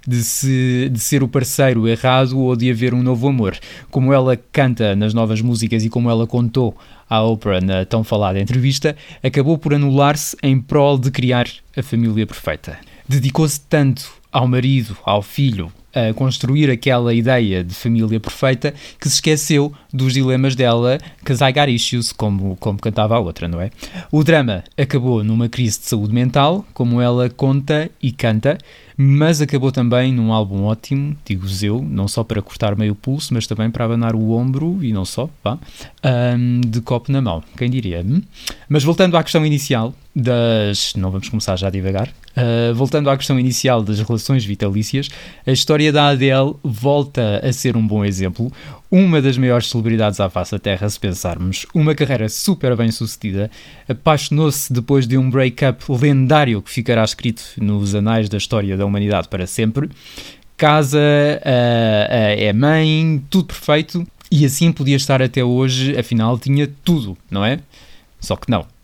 de, 0.07 0.23
se, 0.23 0.91
de 0.93 1.01
ser 1.01 1.23
o 1.23 1.29
parceiro 1.29 1.89
errado 1.89 2.39
ou 2.39 2.55
de 2.55 2.71
haver 2.71 2.93
um 2.93 3.03
novo 3.03 3.27
amor. 3.27 3.57
Como 3.91 4.13
ela 4.13 4.39
canta 4.53 4.95
nas 4.95 5.15
novas 5.15 5.41
músicas 5.41 5.83
e 5.83 5.89
como 5.89 6.11
ela 6.11 6.27
contou 6.27 6.77
à 7.09 7.23
Oprah 7.23 7.63
na 7.63 7.87
tão 7.87 8.05
falada 8.05 8.39
entrevista, 8.39 8.95
acabou 9.23 9.57
por 9.57 9.73
anular-se 9.73 10.37
em 10.43 10.61
prol 10.61 10.99
de 10.99 11.11
criar 11.11 11.49
a 11.75 11.83
família 11.83 12.27
perfeita 12.27 12.79
dedicou-se 13.09 13.61
tanto 13.61 14.13
ao 14.31 14.47
marido, 14.47 14.97
ao 15.05 15.23
filho, 15.23 15.73
a 15.95 16.13
construir 16.13 16.71
aquela 16.71 17.15
ideia 17.15 17.65
de 17.65 17.75
família 17.75 18.21
perfeita 18.21 18.75
que 19.01 19.09
se 19.09 19.17
esqueceu 19.17 19.73
dos 19.93 20.13
dilemas 20.13 20.55
dela, 20.55 20.99
got 21.25 21.73
issues, 21.73 22.13
como, 22.13 22.57
como 22.57 22.79
cantava 22.79 23.17
a 23.17 23.19
outra, 23.19 23.49
não 23.49 23.61
é? 23.61 23.71
O 24.13 24.23
drama 24.23 24.63
acabou 24.77 25.25
numa 25.25 25.49
crise 25.49 25.81
de 25.81 25.87
saúde 25.87 26.13
mental, 26.13 26.65
como 26.75 27.01
ela 27.01 27.31
conta 27.31 27.91
e 28.03 28.13
canta, 28.13 28.59
mas 28.97 29.41
acabou 29.41 29.73
também 29.73 30.13
num 30.13 30.33
álbum 30.33 30.65
ótimo, 30.65 31.17
digo 31.25 31.47
eu, 31.63 31.81
não 31.89 32.07
só 32.09 32.23
para 32.23 32.43
cortar 32.43 32.77
meio 32.77 32.95
pulso, 32.95 33.33
mas 33.33 33.47
também 33.47 33.71
para 33.71 33.85
abanar 33.85 34.15
o 34.15 34.33
ombro, 34.33 34.79
e 34.83 34.93
não 34.93 35.05
só, 35.05 35.31
vá, 35.43 35.57
um, 36.37 36.61
de 36.61 36.81
copo 36.81 37.11
na 37.11 37.23
mão, 37.23 37.43
quem 37.57 37.71
diria? 37.71 38.05
Hum? 38.05 38.21
Mas 38.69 38.85
voltando 38.85 39.17
à 39.17 39.23
questão 39.23 39.47
inicial 39.47 39.95
das... 40.15 40.95
não 40.97 41.11
vamos 41.11 41.29
começar 41.29 41.57
já 41.57 41.69
a 41.69 41.71
divagar, 41.71 42.13
Uh, 42.39 42.73
voltando 42.73 43.11
à 43.11 43.17
questão 43.17 43.37
inicial 43.37 43.83
das 43.83 43.99
relações 43.99 44.45
vitalícias, 44.45 45.09
a 45.45 45.51
história 45.51 45.93
da 45.93 46.07
Adele 46.07 46.55
volta 46.63 47.41
a 47.43 47.53
ser 47.53 47.77
um 47.77 47.85
bom 47.85 48.05
exemplo. 48.05 48.53
Uma 48.89 49.21
das 49.21 49.37
maiores 49.37 49.69
celebridades 49.69 50.21
à 50.21 50.31
face 50.31 50.53
da 50.53 50.59
Terra, 50.61 50.89
se 50.89 51.01
pensarmos, 51.01 51.67
uma 51.75 51.97
carreira 51.97 52.29
super 52.29 52.77
bem 52.77 52.93
sucedida, 52.93 53.51
apaixonou-se 53.89 54.73
depois 54.73 55.05
de 55.05 55.19
um 55.19 55.29
break-up 55.29 55.85
lendário 55.89 56.63
que 56.63 56.71
ficará 56.71 57.03
escrito 57.03 57.43
nos 57.57 57.97
anais 57.97 58.29
da 58.29 58.39
história 58.39 58.77
da 58.77 58.87
humanidade 58.87 59.27
para 59.27 59.45
sempre. 59.45 59.91
Casa, 60.57 60.99
uh, 60.99 61.41
uh, 61.41 62.41
é 62.41 62.53
mãe, 62.53 63.21
tudo 63.29 63.47
perfeito, 63.47 64.07
e 64.31 64.45
assim 64.45 64.71
podia 64.71 64.97
estar 64.97 65.21
até 65.21 65.43
hoje, 65.43 65.99
afinal 65.99 66.39
tinha 66.39 66.71
tudo, 66.85 67.19
não 67.29 67.45
é? 67.45 67.59
Só 68.21 68.37
que 68.37 68.49
não 68.49 68.78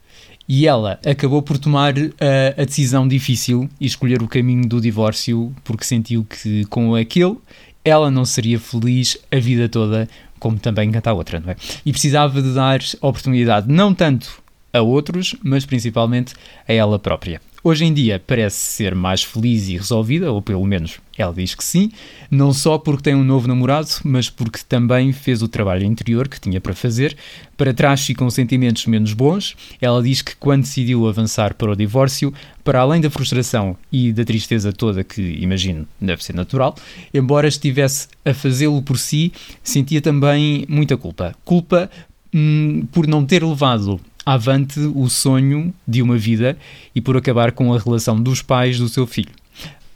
e 0.49 0.67
ela 0.67 0.99
acabou 1.05 1.43
por 1.43 1.59
tomar 1.59 1.97
uh, 1.97 2.13
a 2.57 2.65
decisão 2.65 3.09
difícil 3.09 3.69
e 3.81 3.87
escolher 3.87 4.23
o 4.23 4.29
caminho 4.29 4.69
do 4.69 4.81
divórcio 4.81 5.55
porque 5.65 5.85
sentiu 5.85 6.25
que 6.25 6.65
com 6.67 6.95
aquele 6.95 7.37
ela 7.85 8.11
não 8.11 8.25
seria 8.25 8.59
feliz 8.59 9.19
a 9.31 9.39
vida 9.39 9.69
toda, 9.69 10.09
como 10.39 10.59
também 10.59 10.91
canta 10.91 11.11
a 11.11 11.13
outra, 11.13 11.39
não 11.39 11.51
é? 11.51 11.57
E 11.85 11.93
precisava 11.93 12.41
de 12.41 12.55
dar 12.55 12.81
oportunidade 13.03 13.71
não 13.71 13.95
tanto 13.95 14.43
a 14.73 14.81
outros, 14.81 15.37
mas 15.43 15.67
principalmente 15.67 16.35
a 16.67 16.73
ela 16.73 16.99
própria. 16.99 17.41
Hoje 17.66 17.87
em 17.87 17.94
dia 17.94 18.23
parece 18.26 18.59
ser 18.59 18.94
mais 18.94 19.23
feliz 19.23 19.71
e 19.71 19.78
resolvida, 19.78 20.30
ou 20.30 20.42
pelo 20.42 20.66
menos 20.66 21.00
ela 21.16 21.33
diz 21.33 21.54
que 21.54 21.64
sim, 21.64 21.90
não 22.30 22.52
só 22.52 22.76
porque 22.76 23.04
tem 23.04 23.14
um 23.14 23.25
novo 23.25 23.49
namorado, 23.49 23.88
mas 24.04 24.28
porque 24.28 24.59
também 24.68 25.14
fez 25.14 25.40
o 25.40 25.49
trabalho 25.49 25.83
interior 25.83 26.28
que 26.28 26.38
tinha 26.38 26.61
para 26.61 26.75
fazer. 26.75 27.16
Para 27.56 27.73
trás 27.73 28.04
ficam 28.04 28.28
sentimentos 28.28 28.85
menos 28.85 29.14
bons. 29.14 29.56
Ela 29.80 30.02
diz 30.02 30.21
que 30.21 30.37
quando 30.37 30.64
decidiu 30.64 31.09
avançar 31.09 31.54
para 31.54 31.73
o 31.73 31.75
divórcio, 31.75 32.35
para 32.62 32.80
além 32.80 33.00
da 33.00 33.09
frustração 33.09 33.78
e 33.90 34.12
da 34.12 34.26
tristeza 34.26 34.71
toda 34.71 35.02
que 35.02 35.23
imagino 35.40 35.88
deve 35.99 36.23
ser 36.23 36.35
natural, 36.35 36.76
embora 37.14 37.49
estivesse 37.49 38.09
a 38.26 38.35
fazê-lo 38.35 38.83
por 38.83 38.99
si, 38.99 39.33
sentia 39.62 40.02
também 40.02 40.66
muita 40.68 40.99
culpa. 40.99 41.35
Culpa 41.47 41.90
hum, 42.35 42.87
por 42.92 43.06
não 43.06 43.25
ter 43.25 43.42
levado 43.42 43.99
avante 44.25 44.81
o 44.81 45.09
sonho 45.09 45.75
de 45.87 46.00
uma 46.02 46.16
vida 46.16 46.57
e 46.95 47.00
por 47.00 47.16
acabar 47.16 47.52
com 47.52 47.73
a 47.73 47.78
relação 47.78 48.21
dos 48.21 48.43
pais 48.43 48.78
do 48.78 48.88
seu 48.88 49.07
filho. 49.07 49.33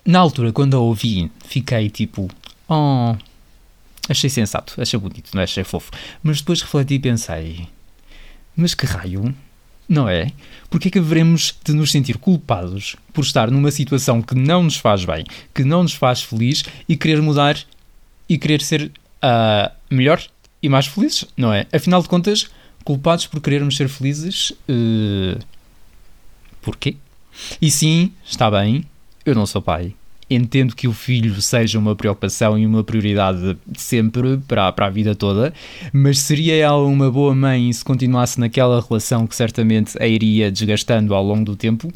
Na 0.04 0.18
altura, 0.18 0.52
quando 0.52 0.76
a 0.76 0.80
ouvi, 0.80 1.30
fiquei 1.46 1.90
tipo, 1.90 2.28
oh, 2.68 3.14
achei 4.08 4.30
sensato, 4.30 4.80
achei 4.80 4.98
bonito, 4.98 5.30
não 5.34 5.40
é? 5.40 5.44
achei 5.44 5.64
fofo. 5.64 5.90
Mas 6.22 6.38
depois 6.38 6.62
refleti 6.62 6.94
e 6.94 6.98
pensei, 6.98 7.68
mas 8.56 8.74
que 8.74 8.86
raio, 8.86 9.34
não 9.88 10.08
é? 10.08 10.30
Porque 10.68 10.88
é 10.88 10.90
que 10.90 10.98
haveremos 10.98 11.54
de 11.64 11.72
nos 11.72 11.90
sentir 11.90 12.18
culpados 12.18 12.96
por 13.12 13.22
estar 13.22 13.50
numa 13.50 13.70
situação 13.70 14.20
que 14.20 14.34
não 14.34 14.62
nos 14.62 14.76
faz 14.76 15.04
bem, 15.04 15.24
que 15.54 15.64
não 15.64 15.82
nos 15.82 15.94
faz 15.94 16.22
feliz 16.22 16.64
e 16.88 16.96
querer 16.96 17.22
mudar 17.22 17.58
e 18.28 18.36
querer 18.36 18.60
ser 18.60 18.90
uh, 19.22 19.70
melhor 19.90 20.22
e 20.62 20.68
mais 20.68 20.86
felizes, 20.86 21.24
não 21.36 21.52
é? 21.52 21.66
Afinal 21.72 22.02
de 22.02 22.08
contas, 22.08 22.50
culpados 22.88 23.26
por 23.26 23.38
querermos 23.42 23.76
ser 23.76 23.86
felizes, 23.86 24.50
uh, 24.66 25.38
porquê? 26.62 26.96
E 27.60 27.70
sim, 27.70 28.12
está 28.24 28.50
bem, 28.50 28.82
eu 29.26 29.34
não 29.34 29.44
sou 29.44 29.60
pai. 29.60 29.92
Entendo 30.30 30.74
que 30.74 30.88
o 30.88 30.94
filho 30.94 31.38
seja 31.42 31.78
uma 31.78 31.94
preocupação 31.94 32.58
e 32.58 32.64
uma 32.64 32.82
prioridade 32.82 33.58
sempre 33.76 34.38
para, 34.48 34.72
para 34.72 34.86
a 34.86 34.90
vida 34.90 35.14
toda, 35.14 35.52
mas 35.92 36.18
seria 36.20 36.56
ela 36.56 36.82
uma 36.82 37.10
boa 37.10 37.34
mãe 37.34 37.70
se 37.70 37.84
continuasse 37.84 38.40
naquela 38.40 38.80
relação 38.80 39.26
que 39.26 39.36
certamente 39.36 40.02
a 40.02 40.06
iria 40.06 40.50
desgastando 40.50 41.14
ao 41.14 41.22
longo 41.22 41.44
do 41.44 41.56
tempo? 41.56 41.92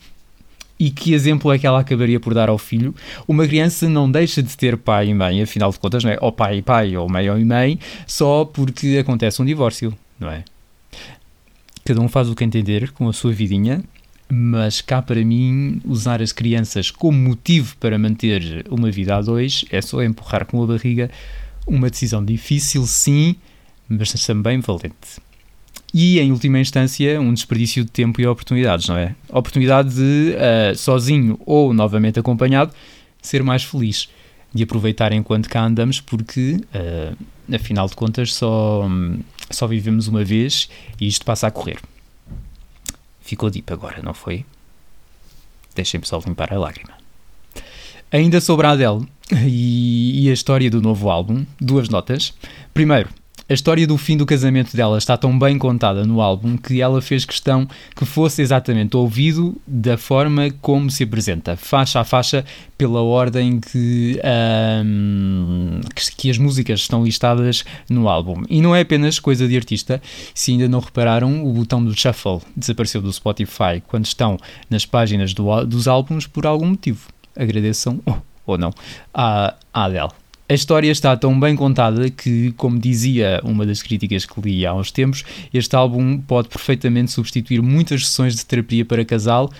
E 0.79 0.91
que 0.91 1.15
exemplo 1.15 1.51
é 1.51 1.59
que 1.59 1.67
ela 1.67 1.81
acabaria 1.81 2.21
por 2.21 2.35
dar 2.35 2.51
ao 2.51 2.59
filho? 2.59 2.95
Uma 3.27 3.47
criança 3.47 3.89
não 3.89 4.11
deixa 4.11 4.43
de 4.43 4.55
ter 4.59 4.77
pai 4.77 5.09
e 5.09 5.15
mãe, 5.15 5.41
afinal 5.41 5.71
de 5.71 5.79
contas, 5.79 6.05
não 6.05 6.11
é? 6.11 6.19
Ou 6.21 6.31
pai 6.31 6.59
e 6.59 6.63
pai, 6.63 6.95
ou 6.99 7.09
mãe 7.09 7.29
e 7.29 7.45
mãe, 7.47 7.79
só 8.07 8.45
porque 8.45 8.99
acontece 9.01 9.41
um 9.41 9.45
divórcio, 9.47 9.97
não 10.21 10.31
é? 10.31 10.45
Cada 11.85 12.01
um 12.01 12.09
faz 12.09 12.29
o 12.29 12.35
que 12.35 12.45
entender 12.45 12.93
com 12.93 13.09
a 13.09 13.13
sua 13.13 13.33
vidinha, 13.33 13.83
mas 14.31 14.81
cá 14.81 15.03
para 15.03 15.25
mim, 15.25 15.81
usar 15.85 16.23
as 16.23 16.33
crianças 16.33 16.91
como 16.91 17.19
motivo 17.19 17.77
para 17.79 17.99
manter 17.99 18.65
uma 18.71 18.91
vida 18.91 19.17
a 19.17 19.21
dois 19.21 19.65
é 19.71 19.81
só 19.83 20.03
empurrar 20.03 20.47
com 20.47 20.63
a 20.63 20.67
barriga 20.67 21.11
uma 21.67 21.91
decisão 21.91 22.25
difícil, 22.25 22.87
sim, 22.87 23.37
mas 23.89 24.13
também 24.25 24.61
valente. 24.61 25.21
E, 25.95 26.19
em 26.19 26.33
última 26.33 26.59
instância, 26.59 27.21
um 27.21 27.35
desperdício 27.35 27.85
de 27.85 27.91
tempo 27.91 28.21
e 28.21 28.27
oportunidades, 28.27 28.89
não 28.89 28.97
é? 28.97 29.15
Oportunidade 29.29 29.95
de, 29.95 30.35
uh, 30.35 30.75
sozinho 30.75 31.39
ou 31.45 31.75
novamente 31.75 32.19
acompanhado, 32.19 32.73
ser 33.21 33.43
mais 33.43 33.63
feliz. 33.63 34.09
De 34.55 34.63
aproveitar 34.63 35.13
enquanto 35.13 35.49
cá 35.49 35.65
andamos, 35.65 36.01
porque, 36.01 36.61
uh, 36.75 37.55
afinal 37.55 37.89
de 37.89 37.97
contas, 37.97 38.35
só, 38.35 38.87
só 39.51 39.67
vivemos 39.67 40.09
uma 40.09 40.25
vez 40.25 40.69
e 41.01 41.07
isto 41.07 41.25
passa 41.25 41.47
a 41.47 41.51
correr. 41.51 41.81
Ficou 43.23 43.49
deep 43.49 43.73
agora, 43.73 44.03
não 44.03 44.13
foi? 44.13 44.45
Deixem-me 45.75 46.07
só 46.07 46.21
limpar 46.27 46.53
a 46.53 46.59
lágrima. 46.59 46.93
Ainda 48.11 48.41
sobre 48.43 48.67
a 48.67 48.73
Adele 48.73 49.07
e, 49.47 50.25
e 50.27 50.31
a 50.31 50.35
história 50.35 50.71
do 50.71 50.83
novo 50.83 51.09
álbum, 51.09 51.47
duas 51.59 51.89
notas. 51.89 52.35
Primeiro, 52.75 53.09
a 53.53 53.55
história 53.55 53.87
do 53.87 53.99
fim 53.99 54.17
do 54.17 54.25
casamento 54.25 54.75
dela 54.75 54.97
está 54.97 55.15
tão 55.15 55.39
bem 55.39 55.59
contada 55.59 56.07
no 56.07 56.23
álbum 56.23 56.57
que 56.57 56.81
ela 56.81 57.03
fez 57.03 57.27
questão 57.27 57.69
que 57.95 58.07
fosse 58.07 58.41
exatamente 58.41 58.97
ouvido 58.97 59.61
da 59.67 59.99
forma 59.99 60.51
como 60.63 60.91
se 60.91 61.05
apresenta, 61.05 61.55
faixa 61.55 62.01
a 62.01 62.05
faixa, 62.05 62.47
pela 62.79 63.03
ordem 63.03 63.61
que, 63.61 64.19
um, 64.83 65.81
que 66.17 66.31
as 66.31 66.39
músicas 66.39 66.81
estão 66.81 67.05
listadas 67.05 67.63
no 67.91 68.09
álbum. 68.09 68.43
E 68.49 68.63
não 68.63 68.75
é 68.75 68.81
apenas 68.81 69.19
coisa 69.19 69.47
de 69.47 69.55
artista, 69.55 70.01
se 70.35 70.53
ainda 70.53 70.67
não 70.67 70.81
repararam, 70.81 71.45
o 71.47 71.53
botão 71.53 71.85
do 71.85 71.95
shuffle 71.95 72.41
desapareceu 72.57 73.03
do 73.03 73.13
Spotify 73.13 73.83
quando 73.87 74.07
estão 74.07 74.39
nas 74.71 74.87
páginas 74.87 75.35
do, 75.35 75.67
dos 75.67 75.87
álbuns 75.87 76.27
por 76.27 76.47
algum 76.47 76.71
motivo. 76.71 77.07
Agradeçam, 77.37 78.01
ou 78.47 78.57
não, 78.57 78.73
à, 79.13 79.55
à 79.75 79.85
Adele. 79.85 80.22
A 80.49 80.55
história 80.55 80.91
está 80.91 81.17
tão 81.17 81.39
bem 81.39 81.57
contada 81.57 82.11
que, 82.11 82.53
como 82.53 82.79
dizia 82.79 83.41
uma 83.43 83.65
das 83.65 83.83
críticas 83.83 84.27
que 84.27 84.41
li 84.41 84.67
há 84.67 84.75
uns 84.75 84.91
tempos, 84.91 85.25
este 85.55 85.75
álbum 85.75 86.19
pode 86.19 86.49
perfeitamente 86.49 87.11
substituir 87.13 87.63
muitas 87.63 88.07
sessões 88.07 88.35
de 88.35 88.45
terapia 88.45 88.85
para 88.85 89.05
casal. 89.05 89.51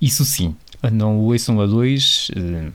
Isso 0.00 0.24
sim, 0.24 0.56
não 0.92 1.18
o 1.18 1.30
ouçam 1.30 1.60
a 1.60 1.66
dois, 1.66 2.30
eh, 2.34 2.70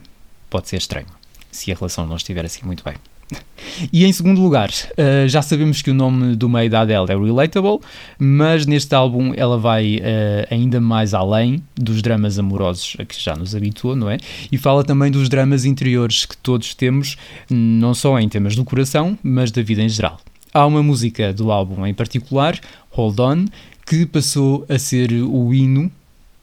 pode 0.50 0.70
ser 0.70 0.78
estranho, 0.78 1.08
se 1.52 1.72
a 1.72 1.76
relação 1.76 2.08
não 2.08 2.16
estiver 2.16 2.46
assim 2.46 2.66
muito 2.66 2.84
bem. 2.84 2.96
E 3.94 4.06
em 4.06 4.12
segundo 4.12 4.42
lugar, 4.42 4.70
uh, 4.70 5.28
já 5.28 5.42
sabemos 5.42 5.82
que 5.82 5.92
o 5.92 5.94
nome 5.94 6.36
do 6.36 6.50
meio 6.50 6.70
da 6.70 6.82
Adele 6.82 7.06
é 7.10 7.18
Relatable, 7.18 7.80
mas 8.18 8.66
neste 8.66 8.94
álbum 8.94 9.34
ela 9.36 9.58
vai 9.58 9.98
uh, 9.98 10.48
ainda 10.50 10.82
mais 10.82 11.14
além 11.14 11.64
dos 11.76 12.02
dramas 12.02 12.38
amorosos 12.38 12.96
a 13.00 13.06
que 13.06 13.20
já 13.22 13.36
nos 13.36 13.56
habituou, 13.56 13.96
não 13.96 14.10
é? 14.10 14.18
E 14.52 14.58
fala 14.58 14.84
também 14.84 15.12
dos 15.12 15.30
dramas 15.30 15.66
interiores 15.66 16.26
que 16.26 16.36
todos 16.38 16.74
temos, 16.74 17.18
não 17.50 17.94
só 17.94 18.20
em 18.20 18.28
temas 18.28 18.56
do 18.56 18.66
coração, 18.66 19.18
mas 19.24 19.52
da 19.52 19.62
vida 19.62 19.82
em 19.82 19.90
geral. 19.90 20.20
Há 20.54 20.66
uma 20.66 20.82
música 20.82 21.32
do 21.32 21.52
álbum 21.52 21.86
em 21.86 21.94
particular, 21.94 22.60
Hold 22.92 23.20
On, 23.20 23.46
que 23.86 24.06
passou 24.06 24.66
a 24.68 24.78
ser 24.78 25.12
o 25.12 25.54
hino 25.54 25.92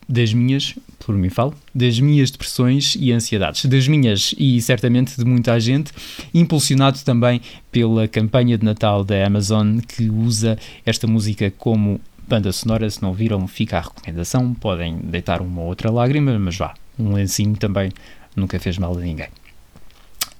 das 0.08 0.32
minhas, 0.32 0.74
por 0.98 1.14
mim 1.14 1.28
falo, 1.28 1.54
das 1.74 2.00
minhas 2.00 2.30
depressões 2.30 2.96
e 2.98 3.12
ansiedades, 3.12 3.64
das 3.66 3.86
minhas 3.86 4.34
e 4.36 4.60
certamente 4.60 5.16
de 5.16 5.24
muita 5.24 5.58
gente, 5.60 5.92
impulsionado 6.34 6.98
também 7.04 7.40
pela 7.70 8.08
campanha 8.08 8.58
de 8.58 8.64
Natal 8.64 9.04
da 9.04 9.26
Amazon 9.26 9.78
que 9.78 10.08
usa 10.10 10.58
esta 10.84 11.06
música 11.06 11.50
como 11.50 12.00
banda 12.26 12.52
sonora. 12.52 12.88
Se 12.90 13.02
não 13.02 13.12
viram, 13.12 13.46
fica 13.46 13.78
a 13.78 13.80
recomendação. 13.80 14.52
Podem 14.54 14.98
deitar 14.98 15.40
uma 15.40 15.62
ou 15.62 15.68
outra 15.68 15.90
lágrima, 15.90 16.38
mas 16.38 16.56
vá, 16.56 16.74
um 16.98 17.12
lencinho 17.12 17.56
também 17.56 17.92
nunca 18.34 18.58
fez 18.58 18.78
mal 18.78 18.96
a 18.96 19.00
ninguém. 19.00 19.28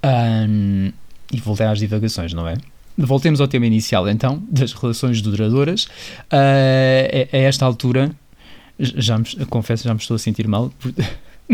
Um, 0.05 0.93
e 1.33 1.41
voltei 1.41 1.67
às 1.67 1.79
divagações, 1.79 2.33
não 2.33 2.47
é? 2.49 2.57
Voltemos 2.99 3.41
ao 3.41 3.49
tema 3.49 3.67
inicial 3.67 4.09
então, 4.09 4.43
das 4.49 4.73
relações 4.73 5.21
duradouras. 5.21 5.85
Uh, 6.33 7.29
a, 7.33 7.37
a 7.37 7.41
esta 7.41 7.65
altura, 7.67 8.11
já 8.79 9.19
me, 9.19 9.25
confesso, 9.47 9.85
já 9.85 9.95
me 9.95 10.01
estou 10.01 10.15
a 10.15 10.19
sentir 10.19 10.47
mal 10.47 10.71
por, 10.79 10.93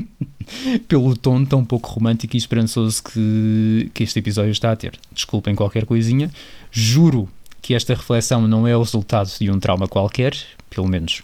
pelo 0.89 1.17
tom 1.17 1.45
tão 1.45 1.65
pouco 1.65 1.89
romântico 1.89 2.37
e 2.37 2.39
esperançoso 2.39 3.03
que, 3.03 3.91
que 3.95 4.03
este 4.03 4.19
episódio 4.19 4.51
está 4.51 4.73
a 4.73 4.77
ter. 4.77 4.99
Desculpem 5.13 5.55
qualquer 5.55 5.87
coisinha. 5.87 6.31
Juro 6.71 7.29
que 7.61 7.75
esta 7.75 7.95
reflexão 7.95 8.47
não 8.49 8.67
é 8.67 8.77
o 8.77 8.81
resultado 8.81 9.31
de 9.39 9.51
um 9.51 9.61
trauma 9.61 9.87
qualquer, 9.87 10.37
pelo 10.69 10.89
menos 10.89 11.23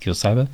que 0.00 0.08
eu 0.08 0.14
saiba. 0.14 0.50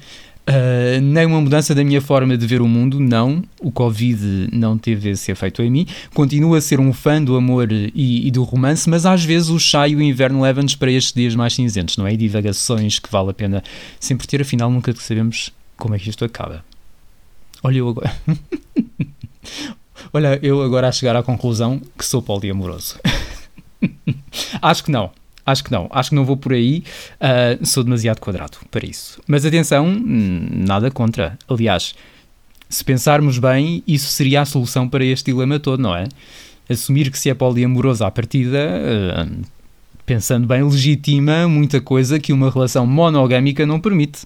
Uh, 0.48 1.00
nem 1.00 1.24
uma 1.24 1.40
mudança 1.40 1.72
da 1.72 1.84
minha 1.84 2.00
forma 2.00 2.36
de 2.36 2.46
ver 2.46 2.60
o 2.60 2.66
mundo, 2.66 2.98
não. 2.98 3.42
O 3.60 3.70
Covid 3.70 4.48
não 4.52 4.76
teve 4.76 5.10
esse 5.10 5.30
efeito 5.30 5.62
em 5.62 5.70
mim. 5.70 5.86
Continuo 6.12 6.54
a 6.54 6.60
ser 6.60 6.80
um 6.80 6.92
fã 6.92 7.22
do 7.22 7.36
amor 7.36 7.70
e, 7.70 8.26
e 8.26 8.30
do 8.30 8.42
romance, 8.42 8.90
mas 8.90 9.06
às 9.06 9.24
vezes 9.24 9.50
o 9.50 9.58
chá 9.58 9.86
e 9.86 9.94
o 9.94 10.02
inverno 10.02 10.40
levam-nos 10.42 10.74
para 10.74 10.90
estes 10.90 11.12
dias 11.12 11.34
mais 11.34 11.54
cinzentos, 11.54 11.96
não 11.96 12.06
é? 12.06 12.14
E 12.14 12.16
divagações 12.16 12.98
que 12.98 13.10
vale 13.10 13.30
a 13.30 13.34
pena 13.34 13.62
sempre 14.00 14.26
ter, 14.26 14.42
afinal 14.42 14.68
nunca 14.70 14.92
sabemos 14.96 15.52
como 15.76 15.94
é 15.94 15.98
que 15.98 16.10
isto 16.10 16.24
acaba. 16.24 16.64
Olha, 17.62 17.78
eu 17.78 17.88
agora. 17.88 18.12
Olha, 20.12 20.38
eu 20.42 20.60
agora 20.60 20.88
a 20.88 20.92
chegar 20.92 21.14
à 21.14 21.22
conclusão 21.22 21.80
que 21.96 22.04
sou 22.04 22.20
poliamoroso. 22.20 22.98
Acho 24.60 24.84
que 24.84 24.90
não. 24.90 25.10
Acho 25.44 25.64
que 25.64 25.72
não, 25.72 25.88
acho 25.90 26.10
que 26.10 26.14
não 26.14 26.24
vou 26.24 26.36
por 26.36 26.52
aí, 26.52 26.84
uh, 27.20 27.66
sou 27.66 27.82
demasiado 27.82 28.20
quadrado 28.20 28.58
para 28.70 28.86
isso. 28.86 29.20
Mas 29.26 29.44
atenção, 29.44 29.86
hum, 29.86 30.48
nada 30.52 30.90
contra. 30.90 31.36
Aliás, 31.48 31.94
se 32.68 32.84
pensarmos 32.84 33.38
bem, 33.38 33.82
isso 33.86 34.10
seria 34.12 34.42
a 34.42 34.44
solução 34.44 34.88
para 34.88 35.04
este 35.04 35.32
dilema 35.32 35.58
todo, 35.58 35.80
não 35.80 35.96
é? 35.96 36.06
Assumir 36.70 37.10
que 37.10 37.18
se 37.18 37.28
é 37.28 37.34
poliamoroso 37.34 38.04
à 38.04 38.10
partida, 38.10 38.58
uh, 38.58 39.42
pensando 40.06 40.46
bem, 40.46 40.62
legitima 40.62 41.48
muita 41.48 41.80
coisa 41.80 42.20
que 42.20 42.32
uma 42.32 42.48
relação 42.48 42.86
monogâmica 42.86 43.66
não 43.66 43.80
permite. 43.80 44.24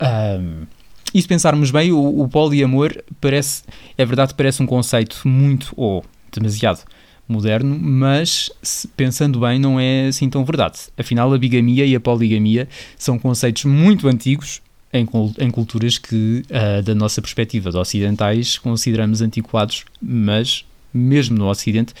Uh, 0.00 0.64
e 1.12 1.20
se 1.20 1.26
pensarmos 1.26 1.72
bem, 1.72 1.90
o, 1.90 2.20
o 2.20 2.28
poliamor 2.28 2.96
parece, 3.20 3.64
é 3.98 4.06
verdade, 4.06 4.32
parece 4.34 4.62
um 4.62 4.66
conceito 4.66 5.26
muito 5.26 5.72
ou 5.76 6.04
demasiado 6.32 6.84
moderno, 7.30 7.78
mas 7.78 8.50
pensando 8.96 9.40
bem, 9.40 9.58
não 9.58 9.78
é 9.78 10.08
assim 10.08 10.28
tão 10.28 10.44
verdade. 10.44 10.78
Afinal, 10.96 11.32
a 11.32 11.38
bigamia 11.38 11.86
e 11.86 11.94
a 11.94 12.00
poligamia 12.00 12.68
são 12.96 13.18
conceitos 13.18 13.64
muito 13.64 14.08
antigos 14.08 14.60
em, 14.92 15.06
em 15.38 15.50
culturas 15.50 15.98
que, 15.98 16.42
uh, 16.50 16.82
da 16.82 16.94
nossa 16.94 17.22
perspectiva 17.22 17.70
de 17.70 17.76
ocidentais, 17.76 18.58
consideramos 18.58 19.22
antiquados, 19.22 19.84
mas 20.02 20.64
mesmo 20.92 21.38
no 21.38 21.48
Ocidente, 21.48 21.94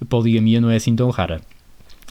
a 0.00 0.04
poligamia 0.04 0.60
não 0.60 0.70
é 0.70 0.76
assim 0.76 0.94
tão 0.94 1.10
rara. 1.10 1.40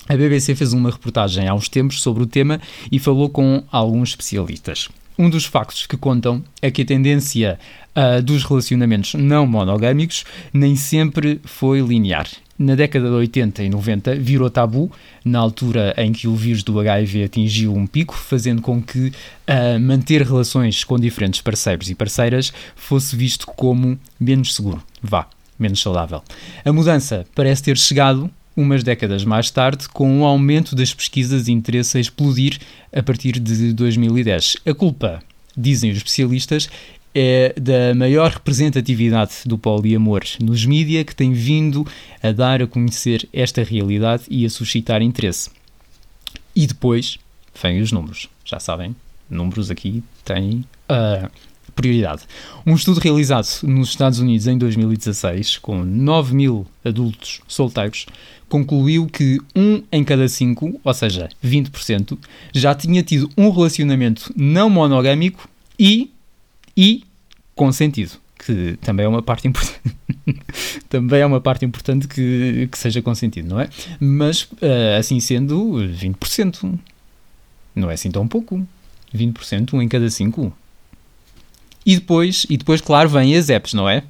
A 0.07 0.15
BBC 0.15 0.53
fez 0.53 0.73
uma 0.73 0.91
reportagem 0.91 1.47
há 1.47 1.53
uns 1.53 1.67
tempos 1.67 2.01
sobre 2.01 2.21
o 2.21 2.27
tema 2.27 2.61
e 2.91 2.99
falou 2.99 3.29
com 3.29 3.63
alguns 3.71 4.09
especialistas. 4.09 4.89
Um 5.17 5.29
dos 5.29 5.45
factos 5.45 5.85
que 5.85 5.97
contam 5.97 6.43
é 6.61 6.69
que 6.69 6.81
a 6.81 6.85
tendência 6.85 7.59
uh, 7.95 8.21
dos 8.21 8.43
relacionamentos 8.43 9.13
não 9.13 9.47
monogâmicos 9.47 10.25
nem 10.53 10.75
sempre 10.75 11.39
foi 11.43 11.81
linear. 11.81 12.27
Na 12.57 12.73
década 12.73 13.09
de 13.09 13.13
80 13.13 13.63
e 13.63 13.69
90 13.69 14.15
virou 14.15 14.49
tabu, 14.49 14.89
na 15.25 15.39
altura 15.39 15.93
em 15.97 16.13
que 16.13 16.25
o 16.25 16.35
vírus 16.35 16.63
do 16.63 16.79
HIV 16.79 17.25
atingiu 17.25 17.75
um 17.75 17.85
pico, 17.85 18.15
fazendo 18.15 18.61
com 18.61 18.81
que 18.81 19.07
uh, 19.07 19.79
manter 19.79 20.21
relações 20.21 20.83
com 20.83 20.97
diferentes 20.97 21.41
parceiros 21.41 21.89
e 21.89 21.95
parceiras 21.95 22.53
fosse 22.75 23.15
visto 23.15 23.45
como 23.47 23.99
menos 24.17 24.55
seguro. 24.55 24.81
Vá, 25.01 25.27
menos 25.59 25.81
saudável. 25.81 26.23
A 26.63 26.71
mudança 26.71 27.25
parece 27.35 27.63
ter 27.63 27.77
chegado 27.77 28.31
umas 28.55 28.83
décadas 28.83 29.23
mais 29.25 29.51
tarde, 29.51 29.89
com 29.89 30.09
um 30.09 30.23
aumento 30.23 30.75
das 30.75 30.93
pesquisas 30.93 31.47
e 31.47 31.51
interesse 31.51 31.97
a 31.97 32.01
explodir 32.01 32.59
a 32.93 33.03
partir 33.03 33.39
de 33.39 33.73
2010. 33.73 34.57
A 34.65 34.73
culpa, 34.73 35.21
dizem 35.55 35.91
os 35.91 35.97
especialistas, 35.97 36.69
é 37.13 37.53
da 37.59 37.95
maior 37.95 38.29
representatividade 38.31 39.33
do 39.45 39.57
poliamor 39.57 40.23
nos 40.41 40.65
mídia 40.65 41.03
que 41.05 41.15
tem 41.15 41.31
vindo 41.31 41.87
a 42.21 42.33
dar 42.33 42.61
a 42.61 42.67
conhecer 42.67 43.27
esta 43.31 43.63
realidade 43.63 44.23
e 44.29 44.45
a 44.45 44.49
suscitar 44.49 45.01
interesse. 45.01 45.49
E 46.53 46.67
depois 46.67 47.17
vêm 47.61 47.81
os 47.81 47.91
números. 47.91 48.27
Já 48.43 48.59
sabem, 48.59 48.93
números 49.29 49.71
aqui 49.71 50.03
têm 50.25 50.65
uh, 50.89 51.31
prioridade. 51.75 52.23
Um 52.65 52.73
estudo 52.73 52.99
realizado 52.99 53.47
nos 53.63 53.89
Estados 53.89 54.19
Unidos 54.19 54.47
em 54.47 54.57
2016, 54.57 55.57
com 55.57 55.83
9 55.83 56.33
mil 56.33 56.65
adultos 56.83 57.41
solteiros, 57.47 58.05
concluiu 58.47 59.07
que 59.07 59.39
um 59.55 59.83
em 59.91 60.03
cada 60.03 60.27
cinco, 60.27 60.79
ou 60.83 60.93
seja, 60.93 61.29
20%, 61.43 62.17
já 62.53 62.73
tinha 62.73 63.03
tido 63.03 63.29
um 63.37 63.49
relacionamento 63.49 64.33
não 64.35 64.69
monogâmico 64.69 65.49
e, 65.77 66.11
e 66.75 67.03
consentido, 67.53 68.13
que 68.37 68.77
também 68.81 69.05
é 69.05 69.09
uma 69.09 69.21
parte 69.21 69.47
importante. 69.47 69.95
também 70.87 71.21
é 71.21 71.25
uma 71.25 71.41
parte 71.41 71.65
importante 71.65 72.07
que, 72.07 72.69
que 72.71 72.77
seja 72.77 73.01
consentido, 73.01 73.49
não 73.49 73.59
é? 73.59 73.69
Mas, 73.99 74.47
eh, 74.61 74.97
assim 74.97 75.19
sendo, 75.19 75.73
20%. 75.75 76.77
Não 77.75 77.91
é 77.91 77.95
assim 77.95 78.09
tão 78.09 78.27
pouco. 78.27 78.65
20%, 79.13 79.73
um 79.73 79.81
em 79.81 79.87
cada 79.87 80.09
cinco. 80.09 80.53
E 81.85 81.95
depois, 81.95 82.45
e 82.49 82.57
depois, 82.57 82.81
claro, 82.81 83.09
vêm 83.09 83.35
as 83.35 83.49
apps, 83.49 83.73
não 83.73 83.87
é? 83.87 84.03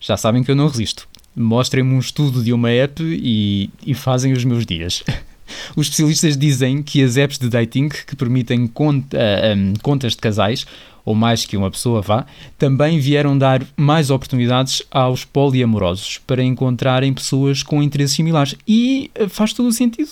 Já 0.00 0.16
sabem 0.16 0.44
que 0.44 0.50
eu 0.50 0.56
não 0.56 0.68
resisto. 0.68 1.08
Mostrem-me 1.34 1.92
um 1.94 1.98
estudo 1.98 2.42
de 2.42 2.52
uma 2.52 2.70
app 2.70 3.02
e, 3.02 3.68
e 3.84 3.94
fazem 3.94 4.32
os 4.32 4.44
meus 4.44 4.64
dias. 4.64 5.02
Os 5.76 5.86
especialistas 5.86 6.38
dizem 6.38 6.82
que 6.82 7.02
as 7.02 7.18
apps 7.18 7.38
de 7.38 7.50
dating 7.50 7.88
que 7.88 8.16
permitem 8.16 8.62
um, 8.62 9.74
contas 9.82 10.12
de 10.12 10.18
casais, 10.18 10.66
ou 11.04 11.14
mais 11.14 11.44
que 11.44 11.56
uma 11.56 11.70
pessoa 11.70 12.00
vá, 12.00 12.24
também 12.58 12.98
vieram 12.98 13.36
dar 13.36 13.62
mais 13.76 14.10
oportunidades 14.10 14.82
aos 14.90 15.24
poliamorosos 15.24 16.18
para 16.26 16.42
encontrarem 16.42 17.12
pessoas 17.12 17.62
com 17.62 17.82
interesses 17.82 18.16
similares. 18.16 18.54
E 18.66 19.10
eh, 19.14 19.28
faz 19.28 19.52
todo 19.52 19.68
o 19.68 19.72
sentido. 19.72 20.10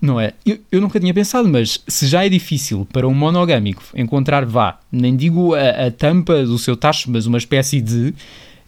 Não 0.00 0.18
é? 0.18 0.32
Eu, 0.46 0.58
eu, 0.72 0.80
nunca 0.80 0.98
tinha 0.98 1.12
pensado, 1.12 1.48
mas 1.48 1.82
se 1.86 2.06
já 2.06 2.24
é 2.24 2.28
difícil 2.28 2.86
para 2.92 3.06
um 3.06 3.14
monogâmico 3.14 3.82
encontrar, 3.94 4.44
vá, 4.46 4.78
nem 4.90 5.14
digo 5.14 5.54
a, 5.54 5.86
a 5.86 5.90
tampa 5.90 6.44
do 6.44 6.58
seu 6.58 6.76
tacho, 6.76 7.10
mas 7.10 7.26
uma 7.26 7.38
espécie 7.38 7.80
de. 7.80 8.14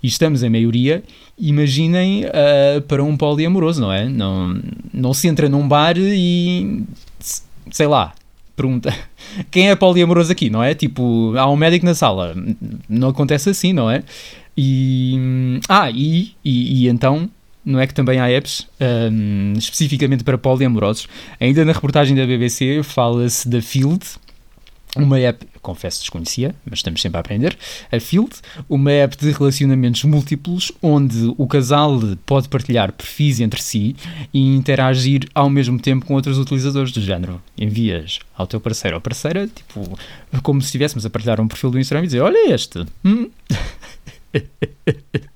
E 0.02 0.08
estamos 0.08 0.42
em 0.42 0.50
maioria, 0.50 1.02
imaginem 1.38 2.24
uh, 2.24 2.82
para 2.82 3.02
um 3.04 3.16
poliamoroso, 3.16 3.80
não 3.80 3.92
é? 3.92 4.08
Não, 4.08 4.60
não 4.92 5.14
se 5.14 5.28
entra 5.28 5.48
num 5.48 5.66
bar 5.66 5.96
e. 5.96 6.82
sei 7.70 7.86
lá, 7.86 8.12
pergunta 8.56 8.94
quem 9.50 9.70
é 9.70 9.76
poliamoroso 9.76 10.30
aqui, 10.32 10.50
não 10.50 10.62
é? 10.62 10.74
Tipo, 10.74 11.34
há 11.36 11.50
um 11.50 11.56
médico 11.56 11.86
na 11.86 11.94
sala. 11.94 12.34
Não 12.88 13.08
acontece 13.08 13.50
assim, 13.50 13.72
não 13.72 13.90
é? 13.90 14.02
E. 14.56 15.60
Ah, 15.68 15.90
e, 15.90 16.34
e, 16.44 16.84
e 16.84 16.88
então 16.88 17.30
não 17.64 17.78
é 17.78 17.86
que 17.86 17.94
também 17.94 18.18
há 18.18 18.28
apps 18.28 18.66
um, 18.80 19.54
especificamente 19.56 20.24
para 20.24 20.36
poliamorosos. 20.36 21.06
Ainda 21.40 21.64
na 21.64 21.72
reportagem 21.72 22.16
da 22.16 22.26
BBC 22.26 22.82
fala-se 22.82 23.48
da 23.48 23.62
Field, 23.62 24.04
uma 24.96 25.18
app, 25.20 25.46
confesso 25.62 26.00
desconhecia, 26.00 26.54
mas 26.64 26.80
estamos 26.80 27.00
sempre 27.00 27.18
a 27.18 27.20
aprender, 27.20 27.56
a 27.90 28.00
Field, 28.00 28.32
uma 28.68 28.90
app 28.90 29.16
de 29.16 29.30
relacionamentos 29.30 30.02
múltiplos 30.04 30.72
onde 30.82 31.32
o 31.38 31.46
casal 31.46 32.00
pode 32.26 32.48
partilhar 32.48 32.92
perfis 32.92 33.40
entre 33.40 33.62
si 33.62 33.96
e 34.34 34.40
interagir 34.40 35.28
ao 35.34 35.48
mesmo 35.48 35.78
tempo 35.78 36.04
com 36.04 36.14
outros 36.14 36.36
utilizadores 36.36 36.92
do 36.92 37.00
género. 37.00 37.40
Envias 37.56 38.18
ao 38.36 38.46
teu 38.46 38.60
parceiro 38.60 38.96
ou 38.96 39.00
parceira, 39.00 39.46
tipo, 39.46 39.98
como 40.42 40.60
se 40.60 40.66
estivéssemos 40.66 41.06
a 41.06 41.10
partilhar 41.10 41.40
um 41.40 41.48
perfil 41.48 41.70
do 41.70 41.78
Instagram 41.78 42.04
e 42.04 42.08
dizer, 42.08 42.20
olha 42.20 42.52
este. 42.52 42.84
Hum. 43.04 43.30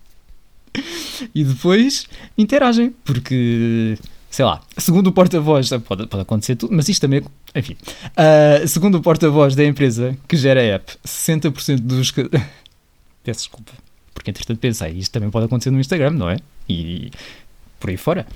e 1.35 1.45
depois 1.45 2.07
interagem, 2.37 2.95
porque 3.05 3.97
sei 4.31 4.45
lá, 4.45 4.61
segundo 4.77 5.09
o 5.09 5.13
porta-voz, 5.13 5.71
pode, 5.87 6.07
pode 6.07 6.23
acontecer 6.23 6.57
tudo, 6.57 6.75
mas 6.75 6.89
isto 6.89 7.01
também, 7.01 7.23
enfim, 7.55 7.77
uh, 8.03 8.67
segundo 8.67 8.97
o 8.97 9.03
porta-voz 9.03 9.55
da 9.55 9.65
empresa 9.65 10.17
que 10.29 10.37
gera 10.37 10.61
a 10.61 10.65
app, 10.65 10.93
60% 11.07 11.81
dos. 11.81 12.13
Peço 13.25 13.41
desculpa, 13.41 13.73
porque 14.15 14.31
entretanto 14.31 14.59
pensei, 14.59 14.93
isto 14.93 15.13
também 15.13 15.31
pode 15.31 15.47
acontecer 15.47 15.71
no 15.71 15.81
Instagram, 15.81 16.11
não 16.11 16.31
é? 16.31 16.37
E 16.69 17.11
por 17.81 17.91
aí 17.91 17.97
fora. 17.97 18.27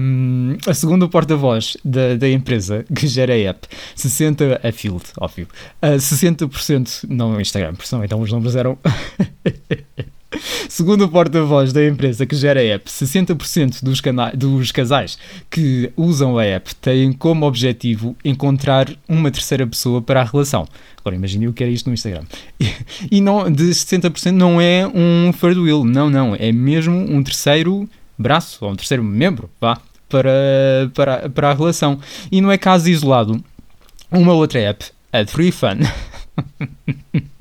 Um, 0.00 0.56
a 0.66 0.74
segunda 0.74 1.06
porta-voz 1.06 1.76
da, 1.84 2.16
da 2.16 2.28
empresa 2.28 2.84
que 2.92 3.06
gera 3.06 3.34
a 3.34 3.36
app, 3.36 3.68
60% 3.96 4.58
a 4.60 4.72
Field, 4.72 5.04
óbvio, 5.20 5.46
uh, 5.80 5.96
60% 5.96 7.04
não 7.08 7.40
Instagram, 7.40 7.74
porque 7.74 7.86
senão 7.86 8.04
então 8.04 8.20
os 8.20 8.32
números 8.32 8.56
eram 8.56 8.76
Segundo 10.68 11.04
o 11.04 11.08
porta-voz 11.08 11.72
da 11.72 11.86
empresa 11.86 12.26
que 12.26 12.34
gera 12.34 12.60
a 12.60 12.64
app, 12.64 12.90
60% 12.90 13.82
dos, 13.82 14.00
dos 14.34 14.72
casais 14.72 15.18
que 15.50 15.92
usam 15.96 16.38
a 16.38 16.44
app 16.44 16.74
têm 16.76 17.12
como 17.12 17.46
objetivo 17.46 18.16
encontrar 18.24 18.88
uma 19.08 19.30
terceira 19.30 19.66
pessoa 19.66 20.02
para 20.02 20.20
a 20.20 20.24
relação. 20.24 20.66
Agora 20.98 21.16
imagine 21.16 21.48
o 21.48 21.52
que 21.52 21.62
era 21.62 21.72
isto 21.72 21.86
no 21.86 21.94
Instagram. 21.94 22.24
E, 23.10 23.20
não, 23.20 23.50
de 23.50 23.64
60% 23.64 24.32
não 24.32 24.60
é 24.60 24.86
um 24.86 25.32
third 25.32 25.58
wheel, 25.60 25.84
não, 25.84 26.08
não. 26.08 26.34
É 26.34 26.50
mesmo 26.50 26.94
um 26.94 27.22
terceiro 27.22 27.88
braço, 28.18 28.64
ou 28.64 28.72
um 28.72 28.76
terceiro 28.76 29.02
membro, 29.02 29.50
vá, 29.60 29.78
para, 30.08 30.90
para, 30.94 31.28
para 31.28 31.50
a 31.50 31.54
relação. 31.54 31.98
E 32.30 32.40
não 32.40 32.50
é 32.50 32.58
caso 32.58 32.88
isolado. 32.88 33.42
Uma 34.10 34.32
outra 34.32 34.60
app, 34.60 34.84
a 35.12 35.26
Free 35.26 35.52
Fun. 35.52 35.80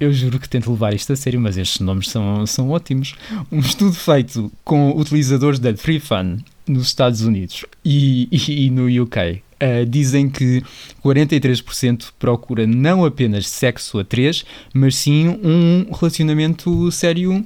Eu, 0.00 0.12
juro 0.12 0.38
que 0.38 0.48
tento 0.48 0.70
levar 0.70 0.94
isto 0.94 1.12
a 1.12 1.16
sério, 1.16 1.40
mas 1.40 1.58
estes 1.58 1.80
nomes 1.80 2.08
são, 2.08 2.46
são 2.46 2.70
ótimos. 2.70 3.14
Um 3.52 3.58
estudo 3.58 3.92
feito 3.92 4.50
com 4.64 4.90
utilizadores 4.96 5.58
da 5.58 5.76
Free 5.76 6.00
Fun 6.00 6.38
nos 6.66 6.86
Estados 6.86 7.20
Unidos 7.20 7.66
e, 7.84 8.28
e, 8.30 8.66
e 8.66 8.70
no 8.70 8.86
UK 9.02 9.18
uh, 9.20 9.42
eh, 9.60 9.84
dizem 9.84 10.30
que 10.30 10.62
43% 11.04 12.12
procura 12.18 12.66
não 12.66 13.04
apenas 13.04 13.46
sexo 13.46 13.98
a 13.98 14.04
três, 14.04 14.44
mas 14.72 14.96
sim 14.96 15.28
um 15.28 15.92
relacionamento 15.92 16.90
sério 16.90 17.44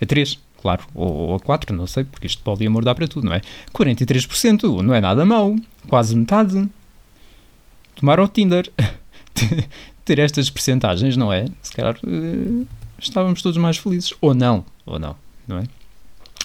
a 0.00 0.06
três. 0.06 0.38
Claro, 0.60 0.82
ou, 0.94 1.34
a 1.34 1.40
quatro, 1.40 1.76
não 1.76 1.86
sei, 1.86 2.04
porque 2.04 2.26
isto 2.26 2.42
pode 2.42 2.66
amor 2.66 2.84
dá 2.84 2.94
para 2.94 3.06
tudo, 3.06 3.26
não 3.26 3.34
é? 3.34 3.42
43% 3.72 4.82
não 4.82 4.94
é 4.94 5.00
nada 5.00 5.24
mau, 5.24 5.54
quase 5.86 6.16
metade. 6.16 6.68
Tomaram 7.94 8.24
o 8.24 8.28
Tinder. 8.28 8.72
ter 10.04 10.18
estas 10.18 10.50
percentagens, 10.50 11.16
não 11.16 11.32
é? 11.32 11.46
Se 11.62 11.72
calhar 11.72 11.96
uh, 12.04 12.66
estávamos 12.98 13.42
todos 13.42 13.58
mais 13.58 13.76
felizes. 13.76 14.12
Ou 14.20 14.34
não, 14.34 14.64
ou 14.84 14.98
não, 14.98 15.16
não 15.46 15.58
é? 15.58 15.64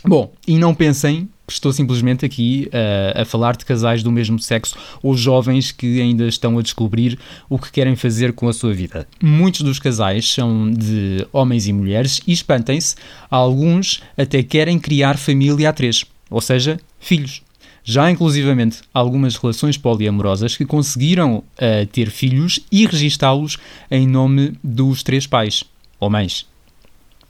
Bom, 0.05 0.31
e 0.47 0.57
não 0.57 0.73
pensem 0.73 1.27
que 1.45 1.53
estou 1.53 1.73
simplesmente 1.73 2.25
aqui 2.25 2.69
uh, 2.69 3.21
a 3.21 3.25
falar 3.25 3.57
de 3.57 3.65
casais 3.65 4.01
do 4.03 4.11
mesmo 4.11 4.39
sexo 4.39 4.75
ou 5.01 5.17
jovens 5.17 5.71
que 5.71 5.99
ainda 5.99 6.27
estão 6.27 6.57
a 6.57 6.61
descobrir 6.61 7.19
o 7.49 7.57
que 7.57 7.71
querem 7.71 7.95
fazer 7.95 8.33
com 8.33 8.47
a 8.47 8.53
sua 8.53 8.71
vida. 8.71 9.07
Muitos 9.21 9.61
dos 9.61 9.79
casais 9.79 10.31
são 10.31 10.71
de 10.71 11.27
homens 11.33 11.67
e 11.67 11.73
mulheres 11.73 12.21
e 12.25 12.31
espantem-se, 12.31 12.95
alguns 13.29 14.01
até 14.15 14.43
querem 14.43 14.79
criar 14.79 15.17
família 15.17 15.69
a 15.69 15.73
três, 15.73 16.05
ou 16.29 16.39
seja, 16.39 16.79
filhos. 16.99 17.41
Já 17.83 18.09
inclusivamente 18.09 18.81
algumas 18.93 19.35
relações 19.35 19.77
poliamorosas 19.77 20.55
que 20.55 20.65
conseguiram 20.65 21.37
uh, 21.37 21.85
ter 21.91 22.09
filhos 22.09 22.59
e 22.71 22.85
registá-los 22.85 23.57
em 23.89 24.07
nome 24.07 24.53
dos 24.63 25.03
três 25.03 25.25
pais 25.25 25.63
ou 25.99 26.09
mães. 26.09 26.47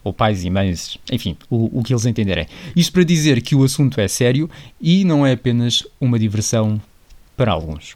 Ou 0.03 0.13
pais 0.13 0.43
e 0.43 0.49
mães, 0.49 0.97
enfim, 1.11 1.35
o, 1.49 1.79
o 1.79 1.83
que 1.83 1.93
eles 1.93 2.05
entenderem. 2.05 2.47
Isto 2.75 2.93
para 2.93 3.03
dizer 3.03 3.41
que 3.41 3.55
o 3.55 3.63
assunto 3.63 3.99
é 3.99 4.07
sério 4.07 4.49
e 4.79 5.03
não 5.03 5.25
é 5.25 5.33
apenas 5.33 5.85
uma 5.99 6.17
diversão 6.17 6.81
para 7.35 7.51
alguns. 7.51 7.95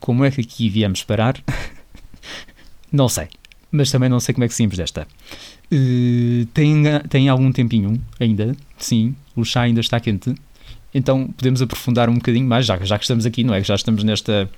Como 0.00 0.24
é 0.24 0.30
que 0.30 0.40
aqui 0.40 0.68
viemos 0.68 1.02
parar? 1.02 1.42
não 2.90 3.08
sei. 3.08 3.28
Mas 3.70 3.90
também 3.90 4.08
não 4.08 4.20
sei 4.20 4.32
como 4.32 4.44
é 4.44 4.48
que 4.48 4.54
saímos 4.54 4.76
desta. 4.76 5.06
Uh, 5.70 6.46
tem, 6.54 6.82
tem 7.10 7.28
algum 7.28 7.52
tempinho 7.52 8.00
ainda, 8.18 8.56
sim. 8.78 9.14
O 9.36 9.44
chá 9.44 9.62
ainda 9.62 9.80
está 9.80 10.00
quente 10.00 10.34
então 10.94 11.28
podemos 11.28 11.62
aprofundar 11.62 12.08
um 12.08 12.14
bocadinho 12.14 12.46
mais, 12.46 12.66
já, 12.66 12.78
já 12.78 12.98
que 12.98 13.04
estamos 13.04 13.26
aqui, 13.26 13.44
não 13.44 13.54
é? 13.54 13.62
Já 13.62 13.74
estamos 13.74 14.04
nesta, 14.04 14.48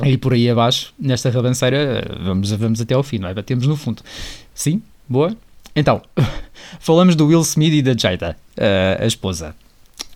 Aí 0.00 0.18
por 0.18 0.32
aí 0.32 0.50
abaixo, 0.50 0.92
nesta 0.98 1.30
rabanceira, 1.30 2.04
vamos, 2.24 2.50
vamos 2.50 2.80
até 2.80 2.94
ao 2.94 3.02
fim, 3.02 3.18
não 3.18 3.28
é? 3.28 3.34
Batemos 3.34 3.66
no 3.66 3.76
fundo. 3.76 4.02
Sim? 4.52 4.82
Boa? 5.08 5.36
Então, 5.76 6.02
falamos 6.80 7.14
do 7.14 7.26
Will 7.26 7.42
Smith 7.42 7.72
e 7.72 7.82
da 7.82 7.94
Jada, 7.96 8.36
a 9.00 9.06
esposa. 9.06 9.54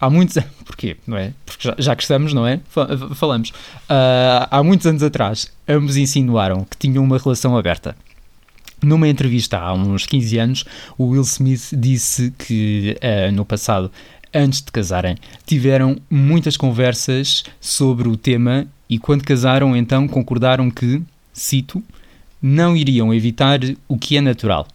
Há 0.01 0.11
muitos 0.11 0.37
Porquê? 0.65 0.97
Não 1.07 1.17
é? 1.17 1.33
Porque 1.47 1.69
já, 1.69 1.75
já 1.79 1.97
que 1.97 2.03
estamos, 2.03 2.33
não 2.33 2.47
é? 2.47 2.61
Falamos. 3.15 3.51
Uh, 3.51 4.47
há 4.51 4.63
muitos 4.63 4.87
anos 4.87 5.03
atrás, 5.03 5.51
ambos 5.69 5.97
insinuaram 5.97 6.65
que 6.65 6.77
tinham 6.77 7.03
uma 7.03 7.19
relação 7.19 7.57
aberta. 7.57 7.97
Numa 8.83 9.09
entrevista 9.09 9.59
há 9.59 9.73
uns 9.73 10.07
15 10.07 10.39
anos, 10.39 10.65
o 10.97 11.07
Will 11.07 11.23
Smith 11.23 11.71
disse 11.73 12.33
que 12.39 12.97
uh, 13.03 13.33
no 13.33 13.45
passado, 13.45 13.91
antes 14.35 14.61
de 14.61 14.71
casarem, 14.71 15.17
tiveram 15.47 15.97
muitas 16.11 16.57
conversas 16.57 17.45
sobre 17.61 18.09
o 18.09 18.17
tema 18.17 18.67
e 18.89 18.99
quando 18.99 19.25
casaram, 19.25 19.77
então 19.77 20.09
concordaram 20.09 20.71
que, 20.71 21.03
cito, 21.33 21.83
não 22.41 22.77
iriam 22.77 23.13
evitar 23.13 23.61
o 23.87 23.99
que 23.99 24.17
é 24.17 24.21
natural 24.21 24.67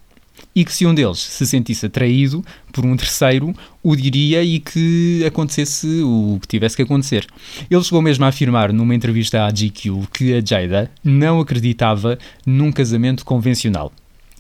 e 0.56 0.64
que 0.64 0.74
se 0.74 0.86
um 0.86 0.94
deles 0.94 1.20
se 1.20 1.46
sentisse 1.48 1.86
atraído 1.86 2.44
por 2.72 2.86
um 2.86 2.96
terceiro, 2.96 3.56
o 3.82 3.96
diria 3.96 4.44
e 4.44 4.60
que 4.60 5.24
acontecesse 5.26 6.02
o 6.04 6.38
que 6.42 6.48
tivesse 6.48 6.76
que 6.76 6.84
acontecer. 6.84 7.26
Ele 7.70 7.84
chegou 7.84 8.02
mesmo 8.02 8.26
a 8.26 8.28
afirmar 8.28 8.72
numa 8.72 8.94
entrevista 8.96 9.46
à 9.46 9.52
GQ 9.52 10.08
que 10.14 10.34
a 10.34 10.42
Jada 10.46 10.92
não 11.04 11.40
acreditava 11.40 12.18
num 12.46 12.72
casamento 12.72 13.26
convencional. 13.26 13.92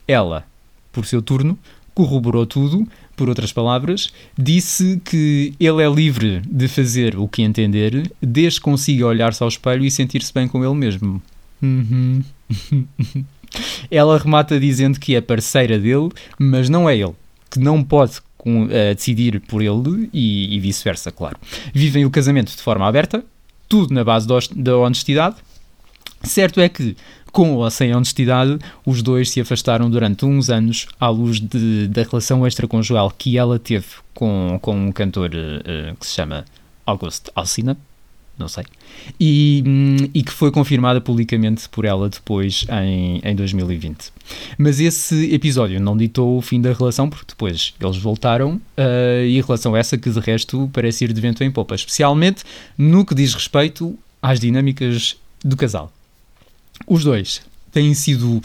Ela, 0.07 0.45
por 0.91 1.05
seu 1.05 1.21
turno, 1.21 1.57
corroborou 1.93 2.45
tudo, 2.45 2.87
por 3.15 3.29
outras 3.29 3.51
palavras, 3.51 4.11
disse 4.37 5.01
que 5.03 5.53
ele 5.59 5.83
é 5.83 5.89
livre 5.89 6.41
de 6.45 6.67
fazer 6.67 7.17
o 7.17 7.27
que 7.27 7.41
entender, 7.41 8.11
desde 8.21 8.59
que 8.59 8.63
consiga 8.63 9.05
olhar-se 9.05 9.41
ao 9.43 9.49
espelho 9.49 9.83
e 9.83 9.91
sentir-se 9.91 10.33
bem 10.33 10.47
com 10.47 10.63
ele 10.63 10.73
mesmo. 10.73 11.21
Uhum. 11.61 12.23
Ela 13.89 14.17
remata 14.17 14.59
dizendo 14.59 14.99
que 14.99 15.15
é 15.15 15.21
parceira 15.21 15.77
dele, 15.77 16.09
mas 16.39 16.69
não 16.69 16.89
é 16.89 16.97
ele, 16.97 17.13
que 17.49 17.59
não 17.59 17.83
pode 17.83 18.19
com, 18.37 18.65
uh, 18.65 18.95
decidir 18.95 19.39
por 19.41 19.61
ele 19.61 20.09
e, 20.11 20.55
e 20.55 20.59
vice-versa, 20.59 21.11
claro. 21.11 21.37
Vivem 21.73 22.05
o 22.05 22.09
casamento 22.09 22.55
de 22.55 22.61
forma 22.61 22.87
aberta, 22.87 23.23
tudo 23.69 23.93
na 23.93 24.03
base 24.03 24.27
da 24.55 24.77
honestidade. 24.77 25.35
Certo 26.23 26.59
é 26.59 26.67
que, 26.67 26.95
com 27.33 27.55
ou 27.55 27.69
sem 27.69 27.93
honestidade, 27.93 28.57
os 28.85 29.01
dois 29.01 29.29
se 29.29 29.41
afastaram 29.41 29.89
durante 29.89 30.23
uns 30.23 30.49
anos 30.49 30.87
à 30.99 31.09
luz 31.09 31.41
de, 31.41 31.87
da 31.87 32.03
relação 32.03 32.47
extraconjugal 32.47 33.11
que 33.11 33.37
ela 33.37 33.59
teve 33.59 33.87
com, 34.13 34.59
com 34.61 34.87
um 34.87 34.91
cantor 34.91 35.31
uh, 35.31 35.95
que 35.97 36.05
se 36.05 36.13
chama 36.13 36.45
August 36.85 37.29
Alsina 37.35 37.75
não 38.37 38.47
sei, 38.47 38.63
e, 39.19 39.63
e, 40.11 40.23
que 40.23 40.31
foi 40.31 40.51
confirmada 40.51 40.99
publicamente 40.99 41.69
por 41.69 41.85
ela 41.85 42.09
depois 42.09 42.65
em, 42.83 43.21
em 43.23 43.35
2020. 43.35 44.11
Mas 44.57 44.79
esse 44.79 45.31
episódio 45.33 45.79
não 45.79 45.95
ditou 45.95 46.37
o 46.37 46.41
fim 46.41 46.59
da 46.59 46.73
relação, 46.73 47.09
porque 47.09 47.25
depois 47.27 47.75
eles 47.79 47.97
voltaram, 47.97 48.55
uh, 48.55 49.25
e 49.25 49.39
a 49.39 49.45
relação 49.45 49.77
essa 49.77 49.97
que 49.99 50.09
de 50.09 50.19
resto 50.19 50.69
parece 50.73 51.05
ir 51.05 51.13
de 51.13 51.21
vento 51.21 51.43
em 51.43 51.51
popa, 51.51 51.75
especialmente 51.75 52.43
no 52.75 53.05
que 53.05 53.13
diz 53.13 53.35
respeito 53.35 53.97
às 54.21 54.39
dinâmicas 54.39 55.15
do 55.43 55.55
casal. 55.55 55.91
Os 56.87 57.03
dois 57.03 57.41
têm 57.71 57.93
sido, 57.93 58.41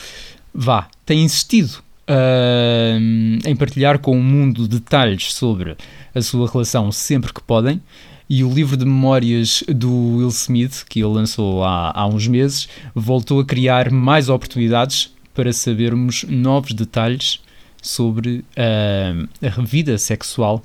vá, 0.55 0.89
têm 1.05 1.25
insistido 1.25 1.83
uh, 2.09 3.49
em 3.49 3.57
partilhar 3.57 3.99
com 3.99 4.19
o 4.19 4.23
mundo 4.23 4.67
detalhes 4.67 5.33
sobre 5.35 5.77
a 6.15 6.23
sua 6.23 6.51
relação 6.51 6.91
sempre 6.91 7.33
que 7.33 7.43
podem 7.43 7.81
e 8.29 8.45
o 8.45 8.53
livro 8.53 8.77
de 8.77 8.85
memórias 8.85 9.65
do 9.67 10.17
Will 10.17 10.29
Smith, 10.29 10.85
que 10.89 11.01
ele 11.01 11.15
lançou 11.15 11.65
há, 11.65 11.93
há 11.95 12.07
uns 12.07 12.27
meses, 12.29 12.69
voltou 12.95 13.41
a 13.41 13.45
criar 13.45 13.91
mais 13.91 14.29
oportunidades 14.29 15.15
para 15.35 15.53
sabermos 15.53 16.25
novos 16.29 16.73
detalhes 16.73 17.41
sobre 17.81 18.39
uh, 18.39 19.29
a 19.41 19.63
vida 19.63 19.97
sexual 19.97 20.63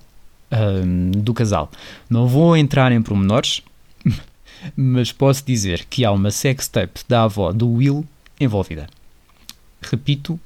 uh, 0.52 1.18
do 1.18 1.34
casal. 1.34 1.72
Não 2.10 2.28
vou 2.28 2.58
entrar 2.58 2.92
em 2.92 3.02
pormenores, 3.02 3.62
mas 4.76 5.12
posso 5.12 5.46
dizer 5.46 5.86
que 5.90 6.06
há 6.06 6.12
uma 6.12 6.32
sextape 6.32 7.02
da 7.08 7.24
avó 7.24 7.52
do 7.52 7.70
Will 7.70 8.06
envolvida. 8.40 8.88
Repito, 9.82 10.40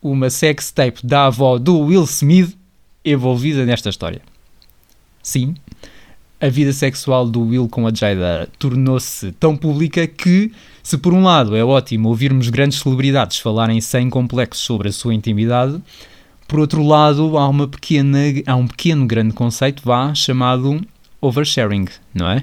uma 0.00 0.30
sextape 0.30 1.06
da 1.06 1.26
avó 1.26 1.58
do 1.58 1.78
Will 1.78 2.04
Smith 2.04 2.56
envolvida 3.04 3.64
nesta 3.64 3.88
história. 3.88 4.20
Sim, 5.22 5.54
a 6.40 6.48
vida 6.48 6.72
sexual 6.72 7.28
do 7.28 7.42
Will 7.42 7.68
com 7.68 7.86
a 7.86 7.94
Jada 7.94 8.48
tornou-se 8.58 9.30
tão 9.32 9.56
pública 9.56 10.08
que, 10.08 10.50
se 10.82 10.98
por 10.98 11.14
um 11.14 11.22
lado 11.22 11.54
é 11.54 11.64
ótimo 11.64 12.08
ouvirmos 12.08 12.48
grandes 12.48 12.80
celebridades 12.80 13.38
falarem 13.38 13.80
sem 13.80 14.10
complexos 14.10 14.64
sobre 14.64 14.88
a 14.88 14.92
sua 14.92 15.14
intimidade, 15.14 15.80
por 16.48 16.58
outro 16.58 16.82
lado 16.82 17.38
há, 17.38 17.48
uma 17.48 17.68
pequena, 17.68 18.18
há 18.44 18.56
um 18.56 18.66
pequeno 18.66 19.06
grande 19.06 19.32
conceito, 19.32 19.82
vá, 19.84 20.12
chamado 20.14 20.80
oversharing, 21.20 21.86
não 22.12 22.28
é? 22.28 22.42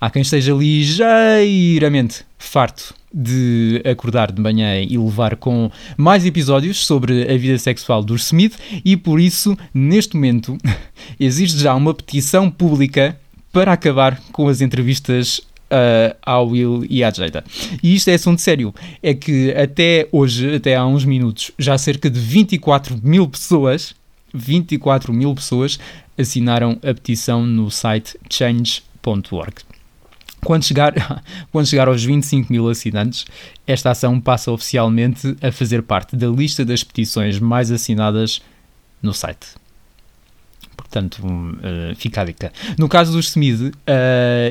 Há 0.00 0.10
quem 0.10 0.22
esteja 0.22 0.52
ligeiramente 0.52 2.24
farto 2.38 2.94
de 3.12 3.80
acordar 3.90 4.30
de 4.30 4.42
manhã 4.42 4.78
e 4.78 4.98
levar 4.98 5.36
com 5.36 5.70
mais 5.96 6.26
episódios 6.26 6.84
sobre 6.84 7.22
a 7.32 7.38
vida 7.38 7.58
sexual 7.58 8.02
do 8.02 8.14
Smith 8.16 8.58
e 8.84 8.94
por 8.94 9.18
isso, 9.18 9.56
neste 9.72 10.14
momento, 10.14 10.58
existe 11.18 11.58
já 11.58 11.74
uma 11.74 11.94
petição 11.94 12.50
pública 12.50 13.18
para 13.50 13.72
acabar 13.72 14.20
com 14.32 14.48
as 14.48 14.60
entrevistas 14.60 15.38
uh, 15.38 16.14
ao 16.20 16.48
Will 16.48 16.84
e 16.90 17.02
à 17.02 17.10
Jada. 17.10 17.42
E 17.82 17.94
isto 17.94 18.08
é 18.08 18.14
assunto 18.14 18.42
sério. 18.42 18.74
É 19.02 19.14
que 19.14 19.50
até 19.52 20.06
hoje, 20.12 20.56
até 20.56 20.76
há 20.76 20.84
uns 20.84 21.06
minutos, 21.06 21.52
já 21.58 21.78
cerca 21.78 22.10
de 22.10 22.20
24 22.20 23.00
mil 23.02 23.26
pessoas, 23.26 23.94
24 24.34 25.10
mil 25.14 25.34
pessoas 25.34 25.78
assinaram 26.18 26.72
a 26.82 26.92
petição 26.92 27.46
no 27.46 27.70
site 27.70 28.18
change.org. 28.28 29.54
Quando 30.46 30.64
chegar, 30.64 30.94
quando 31.50 31.66
chegar 31.66 31.88
aos 31.88 32.04
25 32.04 32.52
mil 32.52 32.68
assinantes, 32.68 33.24
esta 33.66 33.90
ação 33.90 34.20
passa 34.20 34.52
oficialmente 34.52 35.36
a 35.42 35.50
fazer 35.50 35.82
parte 35.82 36.14
da 36.14 36.28
lista 36.28 36.64
das 36.64 36.84
petições 36.84 37.40
mais 37.40 37.72
assinadas 37.72 38.40
no 39.02 39.12
site. 39.12 39.48
Portanto, 40.76 41.18
uh, 41.26 41.96
fica 41.96 42.20
a 42.20 42.24
dica. 42.24 42.52
No 42.78 42.88
caso 42.88 43.10
do 43.10 43.18
Smith, 43.18 43.60
uh, 43.60 43.72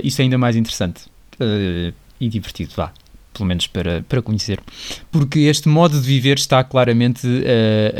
isso 0.03 0.21
é 0.21 0.23
ainda 0.23 0.37
mais 0.37 0.57
interessante 0.57 1.05
uh, 1.39 1.93
e 2.19 2.27
divertido, 2.27 2.73
vá. 2.75 2.91
Pelo 3.31 3.47
menos 3.47 3.67
para, 3.67 4.03
para 4.07 4.21
conhecer. 4.21 4.59
Porque 5.09 5.39
este 5.39 5.69
modo 5.69 5.99
de 5.99 6.05
viver 6.05 6.37
está 6.37 6.63
claramente 6.63 7.27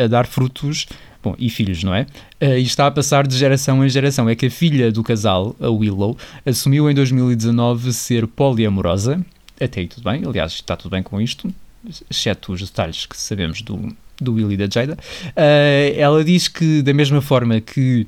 a 0.01 0.08
dar 0.08 0.27
frutos 0.27 0.86
Bom, 1.26 1.36
e 1.40 1.50
filhos, 1.50 1.84
não 1.84 1.96
é? 1.96 2.06
Uh, 2.40 2.60
e 2.60 2.62
está 2.62 2.86
a 2.86 2.92
passar 2.92 3.26
de 3.26 3.36
geração 3.36 3.84
em 3.84 3.90
geração. 3.90 4.30
É 4.30 4.36
que 4.36 4.46
a 4.46 4.52
filha 4.52 4.92
do 4.92 5.02
casal, 5.02 5.56
a 5.60 5.68
Willow, 5.68 6.16
assumiu 6.46 6.88
em 6.88 6.94
2019 6.94 7.92
ser 7.94 8.28
poliamorosa. 8.28 9.26
Até 9.60 9.80
aí 9.80 9.88
tudo 9.88 10.04
bem, 10.04 10.24
aliás, 10.24 10.52
está 10.52 10.76
tudo 10.76 10.92
bem 10.92 11.02
com 11.02 11.20
isto, 11.20 11.52
exceto 12.12 12.54
os 12.54 12.62
detalhes 12.62 13.08
que 13.08 13.18
sabemos 13.18 13.64
do, 13.64 13.92
do 14.22 14.34
Will 14.34 14.52
e 14.52 14.58
da 14.58 14.68
Jada. 14.72 15.00
Uh, 15.30 15.98
ela 15.98 16.24
diz 16.24 16.48
que, 16.48 16.84
da 16.84 16.94
mesma 16.94 17.22
forma 17.22 17.60
que 17.60 18.06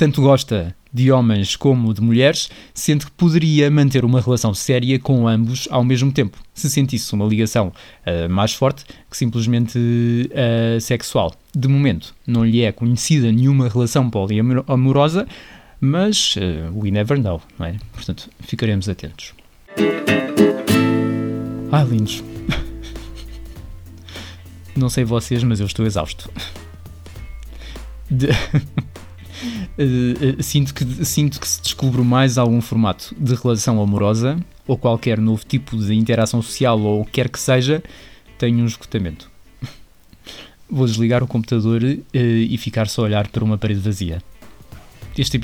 tanto 0.00 0.22
gosta 0.22 0.74
de 0.90 1.12
homens 1.12 1.56
como 1.56 1.92
de 1.92 2.00
mulheres, 2.00 2.48
sendo 2.72 3.04
que 3.04 3.12
poderia 3.12 3.70
manter 3.70 4.02
uma 4.02 4.18
relação 4.18 4.54
séria 4.54 4.98
com 4.98 5.28
ambos 5.28 5.68
ao 5.70 5.84
mesmo 5.84 6.10
tempo, 6.10 6.38
se 6.54 6.70
sentisse 6.70 7.12
uma 7.12 7.26
ligação 7.26 7.68
uh, 7.68 8.30
mais 8.30 8.54
forte 8.54 8.86
que 9.10 9.14
simplesmente 9.14 9.78
uh, 9.78 10.80
sexual. 10.80 11.34
De 11.54 11.68
momento, 11.68 12.14
não 12.26 12.46
lhe 12.46 12.62
é 12.62 12.72
conhecida 12.72 13.30
nenhuma 13.30 13.68
relação 13.68 14.08
poliamorosa, 14.08 15.28
mas 15.78 16.34
uh, 16.36 16.74
we 16.74 16.90
never 16.90 17.20
know, 17.20 17.42
não 17.58 17.66
é? 17.66 17.76
Portanto, 17.92 18.30
ficaremos 18.40 18.88
atentos. 18.88 19.34
Ai, 21.70 21.84
lindos. 21.84 22.24
Não 24.74 24.88
sei 24.88 25.04
vocês, 25.04 25.42
mas 25.42 25.60
eu 25.60 25.66
estou 25.66 25.84
exausto. 25.84 26.32
De... 28.10 28.28
Uh, 29.82 30.42
sinto, 30.42 30.74
que, 30.74 30.84
sinto 31.06 31.40
que 31.40 31.48
se 31.48 31.62
descubro 31.62 32.04
mais 32.04 32.36
algum 32.36 32.60
formato 32.60 33.14
de 33.18 33.34
relação 33.34 33.80
amorosa 33.80 34.38
ou 34.66 34.76
qualquer 34.76 35.18
novo 35.18 35.42
tipo 35.42 35.74
de 35.74 35.94
interação 35.94 36.42
social 36.42 36.78
ou 36.78 37.02
quer 37.02 37.30
que 37.30 37.40
seja, 37.40 37.82
tenho 38.36 38.58
um 38.58 38.66
esgotamento. 38.66 39.30
Vou 40.68 40.86
desligar 40.86 41.22
o 41.22 41.26
computador 41.26 41.82
uh, 41.82 41.96
e 42.14 42.58
ficar 42.58 42.88
só 42.88 43.02
a 43.02 43.04
olhar 43.06 43.28
para 43.28 43.42
uma 43.42 43.56
parede 43.56 43.80
vazia. 43.80 44.22
Este, 45.16 45.40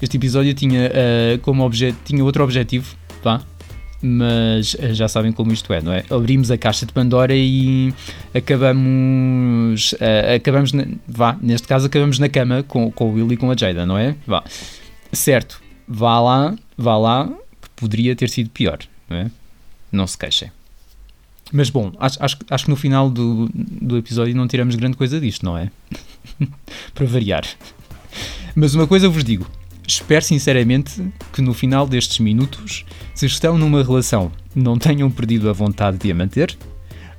este 0.00 0.16
episódio 0.16 0.54
tinha, 0.54 0.88
uh, 0.88 1.38
como 1.40 1.62
objeto, 1.62 1.98
tinha 2.06 2.24
outro 2.24 2.42
objetivo, 2.42 2.96
vá, 3.22 3.42
mas 4.00 4.76
eh, 4.78 4.94
já 4.94 5.08
sabem 5.08 5.32
como 5.32 5.52
isto 5.52 5.72
é, 5.72 5.80
não 5.80 5.92
é? 5.92 6.04
Abrimos 6.10 6.50
a 6.50 6.58
caixa 6.58 6.86
de 6.86 6.92
Pandora 6.92 7.34
e 7.34 7.92
acabamos, 8.32 9.92
uh, 9.92 10.36
acabamos 10.36 10.72
na, 10.72 10.86
vá, 11.06 11.36
neste 11.40 11.66
caso 11.66 11.86
acabamos 11.86 12.18
na 12.18 12.28
cama 12.28 12.62
com, 12.62 12.90
com 12.90 13.10
o 13.10 13.14
Will 13.14 13.32
e 13.32 13.36
com 13.36 13.50
a 13.50 13.56
Jada, 13.56 13.84
não 13.84 13.98
é? 13.98 14.14
Vá. 14.26 14.44
Certo, 15.12 15.60
vá 15.86 16.20
lá, 16.20 16.54
vá 16.76 16.96
lá, 16.96 17.26
que 17.60 17.70
poderia 17.76 18.14
ter 18.14 18.28
sido 18.28 18.50
pior. 18.50 18.78
não 19.08 19.16
é? 19.16 19.30
Não 19.90 20.06
se 20.06 20.16
queixem. 20.16 20.50
Mas 21.52 21.70
bom, 21.70 21.92
acho, 21.98 22.22
acho, 22.22 22.38
acho 22.50 22.64
que 22.64 22.70
no 22.70 22.76
final 22.76 23.10
do, 23.10 23.48
do 23.54 23.96
episódio 23.96 24.34
não 24.36 24.46
tiramos 24.46 24.74
grande 24.74 24.96
coisa 24.96 25.18
disto, 25.18 25.44
não 25.44 25.56
é? 25.56 25.70
Para 26.94 27.06
variar. 27.06 27.44
Mas 28.54 28.74
uma 28.74 28.86
coisa 28.86 29.06
eu 29.06 29.10
vos 29.12 29.24
digo: 29.24 29.50
espero 29.88 30.24
sinceramente 30.24 31.02
que 31.32 31.40
no 31.40 31.54
final 31.54 31.86
destes 31.86 32.18
minutos, 32.18 32.84
se 33.14 33.26
estão 33.26 33.56
numa 33.56 33.82
relação, 33.82 34.30
não 34.54 34.78
tenham 34.78 35.10
perdido 35.10 35.48
a 35.48 35.52
vontade 35.52 35.96
de 35.96 36.12
a 36.12 36.14
manter, 36.14 36.56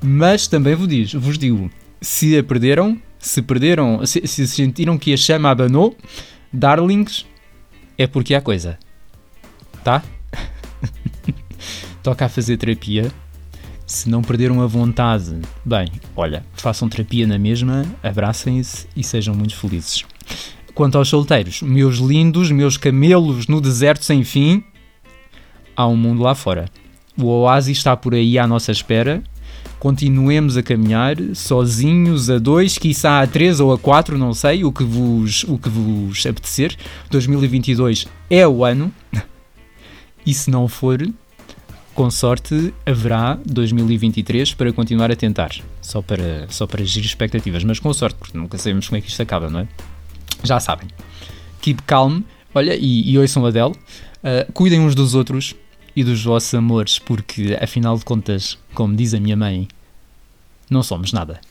mas 0.01 0.47
também 0.47 0.75
vos 0.75 0.87
digo, 0.87 1.19
vos 1.19 1.37
digo 1.37 1.69
se 1.99 2.37
a 2.37 2.43
perderam, 2.43 3.01
se 3.17 3.41
perderam, 3.41 4.05
se, 4.05 4.25
se 4.25 4.47
sentiram 4.47 4.97
que 4.97 5.13
a 5.13 5.17
chama 5.17 5.49
abanou, 5.49 5.97
darlings, 6.53 7.25
é 7.97 8.07
porque 8.07 8.35
há 8.35 8.41
coisa. 8.41 8.77
Tá? 9.83 10.03
Toca 12.03 12.25
a 12.25 12.29
fazer 12.29 12.57
terapia 12.57 13.11
se 13.85 14.07
não 14.07 14.21
perderam 14.21 14.61
a 14.61 14.67
vontade, 14.67 15.39
bem, 15.65 15.91
olha, 16.15 16.45
façam 16.53 16.87
terapia 16.87 17.25
na 17.25 17.39
mesma, 17.39 17.83
abracem-se 18.03 18.87
e 18.95 19.03
sejam 19.03 19.33
muito 19.33 19.55
felizes. 19.55 20.05
Quanto 20.79 20.97
aos 20.97 21.09
solteiros, 21.09 21.61
meus 21.61 21.97
lindos, 21.97 22.51
meus 22.51 22.77
camelos 22.77 23.47
no 23.47 23.59
deserto 23.59 24.05
sem 24.05 24.23
fim, 24.23 24.63
há 25.75 25.85
um 25.85 25.97
mundo 25.97 26.23
lá 26.23 26.33
fora. 26.33 26.69
O 27.17 27.25
oásis 27.25 27.79
está 27.79 27.97
por 27.97 28.13
aí 28.13 28.39
à 28.39 28.47
nossa 28.47 28.71
espera. 28.71 29.21
Continuemos 29.77 30.55
a 30.55 30.63
caminhar, 30.63 31.17
sozinhos, 31.35 32.29
a 32.29 32.37
dois, 32.37 32.77
quiçá 32.77 33.19
a 33.19 33.27
três 33.27 33.59
ou 33.59 33.73
a 33.73 33.77
quatro, 33.77 34.17
não 34.17 34.33
sei, 34.33 34.63
o 34.63 34.71
que 34.71 34.85
vos, 34.85 35.43
o 35.49 35.57
que 35.57 35.67
vos 35.67 36.25
apetecer. 36.25 36.77
2022 37.11 38.07
é 38.29 38.47
o 38.47 38.63
ano. 38.63 38.89
E 40.25 40.33
se 40.33 40.49
não 40.49 40.65
for, 40.69 41.05
com 41.93 42.09
sorte, 42.09 42.73
haverá 42.85 43.37
2023 43.45 44.53
para 44.53 44.71
continuar 44.71 45.11
a 45.11 45.15
tentar, 45.17 45.51
só 45.81 46.01
para, 46.01 46.47
só 46.49 46.65
para 46.65 46.85
gerir 46.85 47.05
expectativas, 47.05 47.65
mas 47.65 47.79
com 47.79 47.91
sorte, 47.91 48.15
porque 48.17 48.37
nunca 48.37 48.57
sabemos 48.57 48.87
como 48.87 48.97
é 48.97 49.01
que 49.01 49.09
isto 49.09 49.21
acaba, 49.21 49.49
não 49.49 49.59
é? 49.59 49.67
Já 50.43 50.59
sabem. 50.59 50.87
Keep 51.61 51.83
calm, 51.83 52.21
olha, 52.53 52.75
e, 52.75 53.11
e 53.11 53.17
ouçam 53.17 53.45
Adele, 53.45 53.71
uh, 53.73 54.51
cuidem 54.53 54.79
uns 54.79 54.95
dos 54.95 55.15
outros 55.15 55.55
e 55.95 56.03
dos 56.03 56.23
vossos 56.23 56.53
amores, 56.53 56.99
porque 56.99 57.57
afinal 57.61 57.97
de 57.97 58.05
contas, 58.05 58.57
como 58.73 58.95
diz 58.95 59.13
a 59.13 59.19
minha 59.19 59.35
mãe, 59.35 59.67
não 60.69 60.83
somos 60.83 61.11
nada. 61.11 61.41